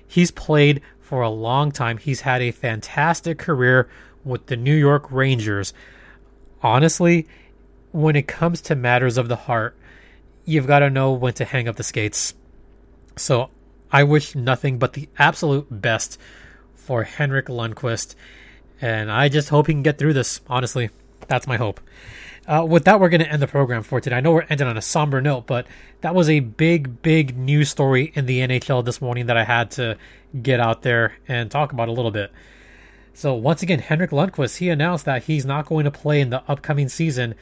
he's 0.06 0.30
played 0.30 0.82
for 1.00 1.22
a 1.22 1.30
long 1.30 1.72
time. 1.72 1.98
He's 1.98 2.20
had 2.20 2.42
a 2.42 2.50
fantastic 2.50 3.38
career 3.38 3.88
with 4.24 4.46
the 4.46 4.56
New 4.56 4.74
York 4.74 5.10
Rangers. 5.10 5.72
Honestly, 6.62 7.26
when 7.92 8.16
it 8.16 8.26
comes 8.26 8.60
to 8.62 8.74
matters 8.74 9.16
of 9.16 9.28
the 9.28 9.36
heart, 9.36 9.76
you've 10.44 10.66
got 10.66 10.80
to 10.80 10.90
know 10.90 11.12
when 11.12 11.32
to 11.34 11.44
hang 11.44 11.68
up 11.68 11.76
the 11.76 11.82
skates. 11.82 12.34
So 13.16 13.50
I 13.90 14.02
wish 14.02 14.34
nothing 14.34 14.78
but 14.78 14.94
the 14.94 15.08
absolute 15.18 15.66
best 15.70 16.18
for 16.74 17.04
Henrik 17.04 17.46
Lundqvist. 17.46 18.14
And 18.80 19.10
I 19.10 19.28
just 19.28 19.48
hope 19.48 19.68
he 19.68 19.72
can 19.72 19.82
get 19.82 19.98
through 19.98 20.12
this, 20.12 20.40
honestly. 20.48 20.90
That's 21.28 21.46
my 21.46 21.56
hope. 21.56 21.80
Uh, 22.46 22.64
with 22.64 22.84
that, 22.84 23.00
we're 23.00 23.08
going 23.08 23.20
to 23.20 23.28
end 23.28 23.42
the 23.42 23.46
program 23.48 23.82
for 23.82 24.00
today. 24.00 24.16
I 24.16 24.20
know 24.20 24.32
we're 24.32 24.46
ending 24.48 24.68
on 24.68 24.76
a 24.76 24.82
somber 24.82 25.20
note, 25.20 25.46
but 25.46 25.66
that 26.02 26.14
was 26.14 26.28
a 26.28 26.40
big, 26.40 27.02
big 27.02 27.36
news 27.36 27.70
story 27.70 28.12
in 28.14 28.26
the 28.26 28.38
NHL 28.40 28.84
this 28.84 29.00
morning 29.00 29.26
that 29.26 29.36
I 29.36 29.42
had 29.42 29.72
to 29.72 29.98
get 30.42 30.60
out 30.60 30.82
there 30.82 31.14
and 31.26 31.50
talk 31.50 31.72
about 31.72 31.88
a 31.88 31.92
little 31.92 32.12
bit. 32.12 32.30
So, 33.14 33.34
once 33.34 33.62
again, 33.62 33.80
Henrik 33.80 34.10
Lundqvist, 34.10 34.58
he 34.58 34.68
announced 34.68 35.06
that 35.06 35.24
he's 35.24 35.44
not 35.44 35.66
going 35.66 35.86
to 35.86 35.90
play 35.90 36.20
in 36.20 36.30
the 36.30 36.42
upcoming 36.46 36.88
season 36.88 37.34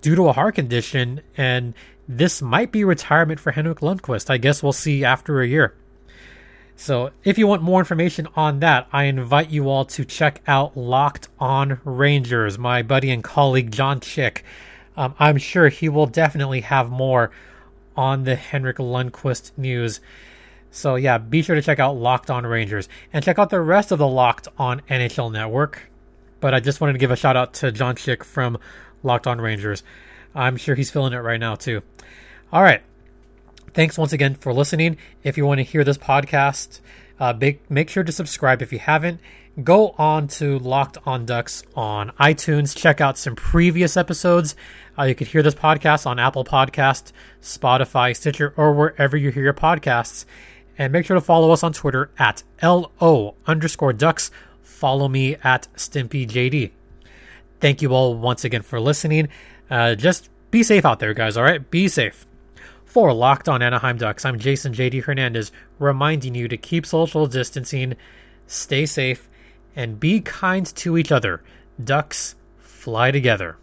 due 0.00 0.16
to 0.16 0.28
a 0.28 0.32
heart 0.32 0.56
condition, 0.56 1.20
and 1.36 1.74
this 2.08 2.42
might 2.42 2.72
be 2.72 2.82
retirement 2.82 3.38
for 3.38 3.52
Henrik 3.52 3.80
Lundqvist. 3.80 4.30
I 4.30 4.38
guess 4.38 4.62
we'll 4.62 4.72
see 4.72 5.04
after 5.04 5.42
a 5.42 5.46
year. 5.46 5.74
So, 6.82 7.10
if 7.24 7.36
you 7.36 7.46
want 7.46 7.60
more 7.60 7.78
information 7.78 8.26
on 8.36 8.60
that, 8.60 8.88
I 8.90 9.04
invite 9.04 9.50
you 9.50 9.68
all 9.68 9.84
to 9.84 10.02
check 10.02 10.40
out 10.46 10.78
Locked 10.78 11.28
On 11.38 11.78
Rangers. 11.84 12.58
My 12.58 12.80
buddy 12.80 13.10
and 13.10 13.22
colleague 13.22 13.70
John 13.70 14.00
Chick, 14.00 14.44
um, 14.96 15.14
I'm 15.18 15.36
sure 15.36 15.68
he 15.68 15.90
will 15.90 16.06
definitely 16.06 16.62
have 16.62 16.88
more 16.88 17.32
on 17.98 18.24
the 18.24 18.34
Henrik 18.34 18.78
Lundqvist 18.78 19.58
news. 19.58 20.00
So, 20.70 20.94
yeah, 20.94 21.18
be 21.18 21.42
sure 21.42 21.54
to 21.54 21.60
check 21.60 21.78
out 21.78 21.98
Locked 21.98 22.30
On 22.30 22.46
Rangers 22.46 22.88
and 23.12 23.22
check 23.22 23.38
out 23.38 23.50
the 23.50 23.60
rest 23.60 23.92
of 23.92 23.98
the 23.98 24.08
Locked 24.08 24.48
On 24.56 24.80
NHL 24.88 25.30
network. 25.30 25.90
But 26.40 26.54
I 26.54 26.60
just 26.60 26.80
wanted 26.80 26.94
to 26.94 26.98
give 26.98 27.10
a 27.10 27.16
shout 27.16 27.36
out 27.36 27.52
to 27.54 27.70
John 27.72 27.94
Chick 27.94 28.24
from 28.24 28.56
Locked 29.02 29.26
On 29.26 29.38
Rangers. 29.38 29.82
I'm 30.34 30.56
sure 30.56 30.74
he's 30.74 30.90
feeling 30.90 31.12
it 31.12 31.18
right 31.18 31.40
now, 31.40 31.56
too. 31.56 31.82
All 32.50 32.62
right. 32.62 32.80
Thanks 33.72 33.96
once 33.96 34.12
again 34.12 34.34
for 34.34 34.52
listening. 34.52 34.96
If 35.22 35.36
you 35.36 35.46
want 35.46 35.58
to 35.58 35.64
hear 35.64 35.84
this 35.84 35.98
podcast, 35.98 36.80
uh, 37.18 37.34
make, 37.38 37.70
make 37.70 37.88
sure 37.88 38.02
to 38.02 38.12
subscribe 38.12 38.62
if 38.62 38.72
you 38.72 38.78
haven't. 38.78 39.20
Go 39.62 39.94
on 39.98 40.28
to 40.28 40.58
Locked 40.58 40.98
on 41.04 41.26
Ducks 41.26 41.62
on 41.74 42.10
iTunes. 42.20 42.76
Check 42.76 43.00
out 43.00 43.18
some 43.18 43.36
previous 43.36 43.96
episodes. 43.96 44.54
Uh, 44.98 45.04
you 45.04 45.14
can 45.14 45.26
hear 45.26 45.42
this 45.42 45.54
podcast 45.54 46.06
on 46.06 46.18
Apple 46.18 46.44
Podcast, 46.44 47.12
Spotify, 47.42 48.16
Stitcher, 48.16 48.54
or 48.56 48.72
wherever 48.72 49.16
you 49.16 49.30
hear 49.30 49.42
your 49.42 49.54
podcasts. 49.54 50.24
And 50.78 50.92
make 50.92 51.04
sure 51.04 51.14
to 51.14 51.20
follow 51.20 51.50
us 51.50 51.62
on 51.62 51.72
Twitter 51.72 52.10
at 52.18 52.42
LO 52.62 53.34
underscore 53.46 53.92
ducks. 53.92 54.30
Follow 54.62 55.08
me 55.08 55.36
at 55.44 55.68
StimpyJD. 55.76 56.70
Thank 57.60 57.82
you 57.82 57.92
all 57.92 58.14
once 58.14 58.44
again 58.44 58.62
for 58.62 58.80
listening. 58.80 59.28
Uh, 59.68 59.94
just 59.94 60.30
be 60.50 60.62
safe 60.62 60.84
out 60.84 61.00
there, 61.00 61.12
guys, 61.12 61.36
all 61.36 61.44
right? 61.44 61.70
Be 61.70 61.88
safe. 61.88 62.26
For 62.90 63.12
Locked 63.12 63.48
on 63.48 63.62
Anaheim 63.62 63.98
Ducks, 63.98 64.24
I'm 64.24 64.40
Jason 64.40 64.72
JD 64.72 65.04
Hernandez, 65.04 65.52
reminding 65.78 66.34
you 66.34 66.48
to 66.48 66.56
keep 66.56 66.84
social 66.84 67.28
distancing, 67.28 67.94
stay 68.48 68.84
safe, 68.84 69.28
and 69.76 70.00
be 70.00 70.20
kind 70.20 70.66
to 70.74 70.98
each 70.98 71.12
other. 71.12 71.40
Ducks 71.84 72.34
fly 72.58 73.12
together. 73.12 73.58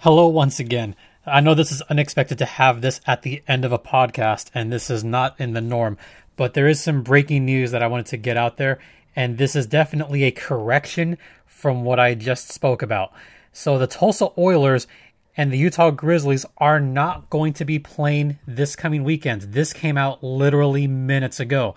Hello, 0.00 0.28
once 0.28 0.60
again. 0.60 0.94
I 1.24 1.40
know 1.40 1.54
this 1.54 1.72
is 1.72 1.80
unexpected 1.80 2.36
to 2.36 2.44
have 2.44 2.82
this 2.82 3.00
at 3.06 3.22
the 3.22 3.42
end 3.48 3.64
of 3.64 3.72
a 3.72 3.78
podcast, 3.78 4.50
and 4.52 4.70
this 4.70 4.90
is 4.90 5.04
not 5.04 5.40
in 5.40 5.54
the 5.54 5.62
norm, 5.62 5.96
but 6.36 6.52
there 6.52 6.68
is 6.68 6.82
some 6.82 7.02
breaking 7.02 7.46
news 7.46 7.70
that 7.70 7.82
I 7.82 7.86
wanted 7.86 8.06
to 8.08 8.18
get 8.18 8.36
out 8.36 8.58
there, 8.58 8.78
and 9.16 9.38
this 9.38 9.56
is 9.56 9.64
definitely 9.66 10.24
a 10.24 10.30
correction 10.30 11.16
from 11.46 11.82
what 11.82 11.98
I 11.98 12.14
just 12.14 12.50
spoke 12.50 12.82
about. 12.82 13.10
So, 13.56 13.78
the 13.78 13.86
Tulsa 13.86 14.30
Oilers 14.36 14.88
and 15.36 15.52
the 15.52 15.58
Utah 15.58 15.90
Grizzlies 15.90 16.46
are 16.58 16.80
not 16.80 17.28
going 17.30 17.52
to 17.54 17.64
be 17.64 17.78
playing 17.78 18.38
this 18.46 18.76
coming 18.76 19.02
weekend. 19.02 19.42
This 19.42 19.72
came 19.72 19.98
out 19.98 20.22
literally 20.22 20.86
minutes 20.86 21.40
ago, 21.40 21.74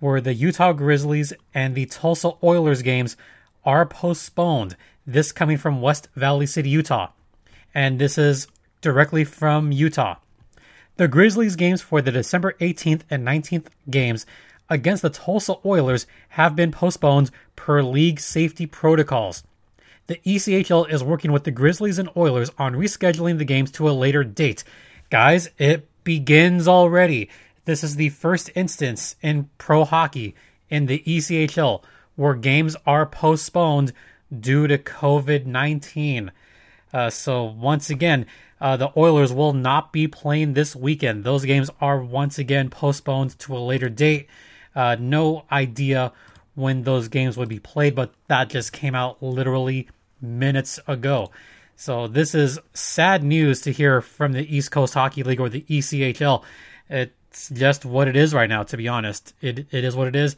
where 0.00 0.20
the 0.20 0.34
Utah 0.34 0.72
Grizzlies 0.72 1.32
and 1.54 1.74
the 1.74 1.86
Tulsa 1.86 2.32
Oilers 2.42 2.82
games 2.82 3.16
are 3.64 3.86
postponed. 3.86 4.76
This 5.06 5.30
coming 5.30 5.56
from 5.56 5.80
West 5.80 6.08
Valley 6.16 6.46
City, 6.46 6.68
Utah. 6.68 7.10
And 7.72 7.98
this 7.98 8.18
is 8.18 8.48
directly 8.80 9.24
from 9.24 9.70
Utah. 9.70 10.16
The 10.96 11.08
Grizzlies 11.08 11.56
games 11.56 11.82
for 11.82 12.02
the 12.02 12.10
December 12.10 12.54
18th 12.60 13.02
and 13.10 13.26
19th 13.26 13.66
games 13.88 14.26
against 14.68 15.02
the 15.02 15.10
Tulsa 15.10 15.56
Oilers 15.64 16.06
have 16.30 16.56
been 16.56 16.72
postponed 16.72 17.30
per 17.54 17.82
league 17.82 18.18
safety 18.18 18.66
protocols 18.66 19.44
the 20.06 20.20
ECHL 20.24 20.90
is 20.90 21.02
working 21.02 21.32
with 21.32 21.44
the 21.44 21.50
Grizzlies 21.50 21.98
and 21.98 22.08
Oilers 22.16 22.50
on 22.58 22.74
rescheduling 22.74 23.38
the 23.38 23.44
games 23.44 23.70
to 23.72 23.88
a 23.88 23.92
later 23.92 24.22
date. 24.22 24.62
Guys, 25.10 25.50
it 25.58 25.88
begins 26.04 26.68
already. 26.68 27.28
This 27.64 27.82
is 27.82 27.96
the 27.96 28.10
first 28.10 28.50
instance 28.54 29.16
in 29.22 29.50
pro 29.58 29.84
hockey 29.84 30.34
in 30.70 30.86
the 30.86 31.02
ECHL 31.06 31.82
where 32.14 32.34
games 32.34 32.76
are 32.86 33.06
postponed 33.06 33.92
due 34.38 34.66
to 34.66 34.78
COVID 34.78 35.46
19. 35.46 36.32
Uh, 36.92 37.10
so, 37.10 37.44
once 37.44 37.90
again, 37.90 38.26
uh, 38.60 38.76
the 38.76 38.90
Oilers 38.96 39.32
will 39.32 39.52
not 39.52 39.92
be 39.92 40.08
playing 40.08 40.54
this 40.54 40.74
weekend. 40.74 41.24
Those 41.24 41.44
games 41.44 41.68
are 41.80 42.00
once 42.00 42.38
again 42.38 42.70
postponed 42.70 43.38
to 43.40 43.56
a 43.56 43.58
later 43.58 43.88
date. 43.88 44.28
Uh, 44.74 44.96
no 44.98 45.44
idea 45.50 46.12
when 46.54 46.84
those 46.84 47.08
games 47.08 47.36
would 47.36 47.48
be 47.48 47.58
played, 47.58 47.94
but 47.94 48.14
that 48.28 48.48
just 48.48 48.72
came 48.72 48.94
out 48.94 49.22
literally 49.22 49.88
minutes 50.26 50.80
ago. 50.86 51.30
So 51.76 52.08
this 52.08 52.34
is 52.34 52.58
sad 52.72 53.22
news 53.22 53.60
to 53.62 53.72
hear 53.72 54.00
from 54.00 54.32
the 54.32 54.56
East 54.56 54.70
Coast 54.70 54.94
Hockey 54.94 55.22
League 55.22 55.40
or 55.40 55.48
the 55.48 55.62
ECHL. 55.68 56.42
It's 56.88 57.50
just 57.50 57.84
what 57.84 58.08
it 58.08 58.16
is 58.16 58.32
right 58.32 58.48
now, 58.48 58.62
to 58.64 58.76
be 58.76 58.88
honest. 58.88 59.34
It 59.40 59.66
it 59.70 59.84
is 59.84 59.94
what 59.94 60.08
it 60.08 60.16
is. 60.16 60.36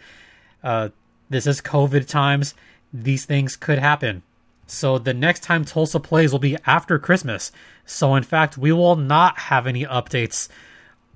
Uh, 0.62 0.88
this 1.30 1.46
is 1.46 1.60
COVID 1.60 2.08
times. 2.08 2.54
These 2.92 3.24
things 3.24 3.54
could 3.56 3.78
happen. 3.78 4.22
So 4.66 4.98
the 4.98 5.14
next 5.14 5.42
time 5.42 5.64
Tulsa 5.64 6.00
plays 6.00 6.32
will 6.32 6.38
be 6.38 6.56
after 6.66 6.98
Christmas. 6.98 7.52
So 7.86 8.14
in 8.14 8.22
fact, 8.22 8.58
we 8.58 8.72
will 8.72 8.96
not 8.96 9.38
have 9.38 9.66
any 9.66 9.84
updates 9.84 10.48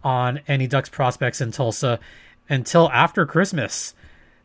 on 0.04 0.40
any 0.48 0.66
Ducks 0.66 0.88
prospects 0.88 1.40
in 1.40 1.52
Tulsa 1.52 1.98
until 2.48 2.90
after 2.90 3.26
Christmas. 3.26 3.94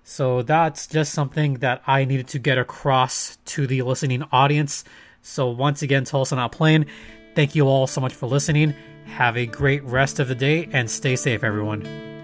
So 0.10 0.42
that's 0.42 0.88
just 0.88 1.14
something 1.14 1.56
that 1.56 1.82
I 1.86 2.06
needed 2.06 2.30
to 2.30 2.40
get 2.40 2.58
across 2.58 3.36
to 3.48 3.68
the 3.68 3.82
listening 3.82 4.24
audience. 4.32 4.86
So 5.22 5.50
once 5.50 5.82
again, 5.82 6.06
Tulsa 6.06 6.38
not 6.38 6.54
playing. 6.54 6.86
Thank 7.36 7.56
you 7.56 7.68
all 7.68 7.88
so 7.88 8.00
much 8.00 8.14
for 8.14 8.26
listening. 8.26 8.74
Have 9.06 9.36
a 9.36 9.46
great 9.46 9.84
rest 9.84 10.22
of 10.22 10.30
the 10.30 10.34
day 10.34 10.70
and 10.72 10.90
stay 10.90 11.18
safe, 11.18 11.44
everyone. 11.44 12.17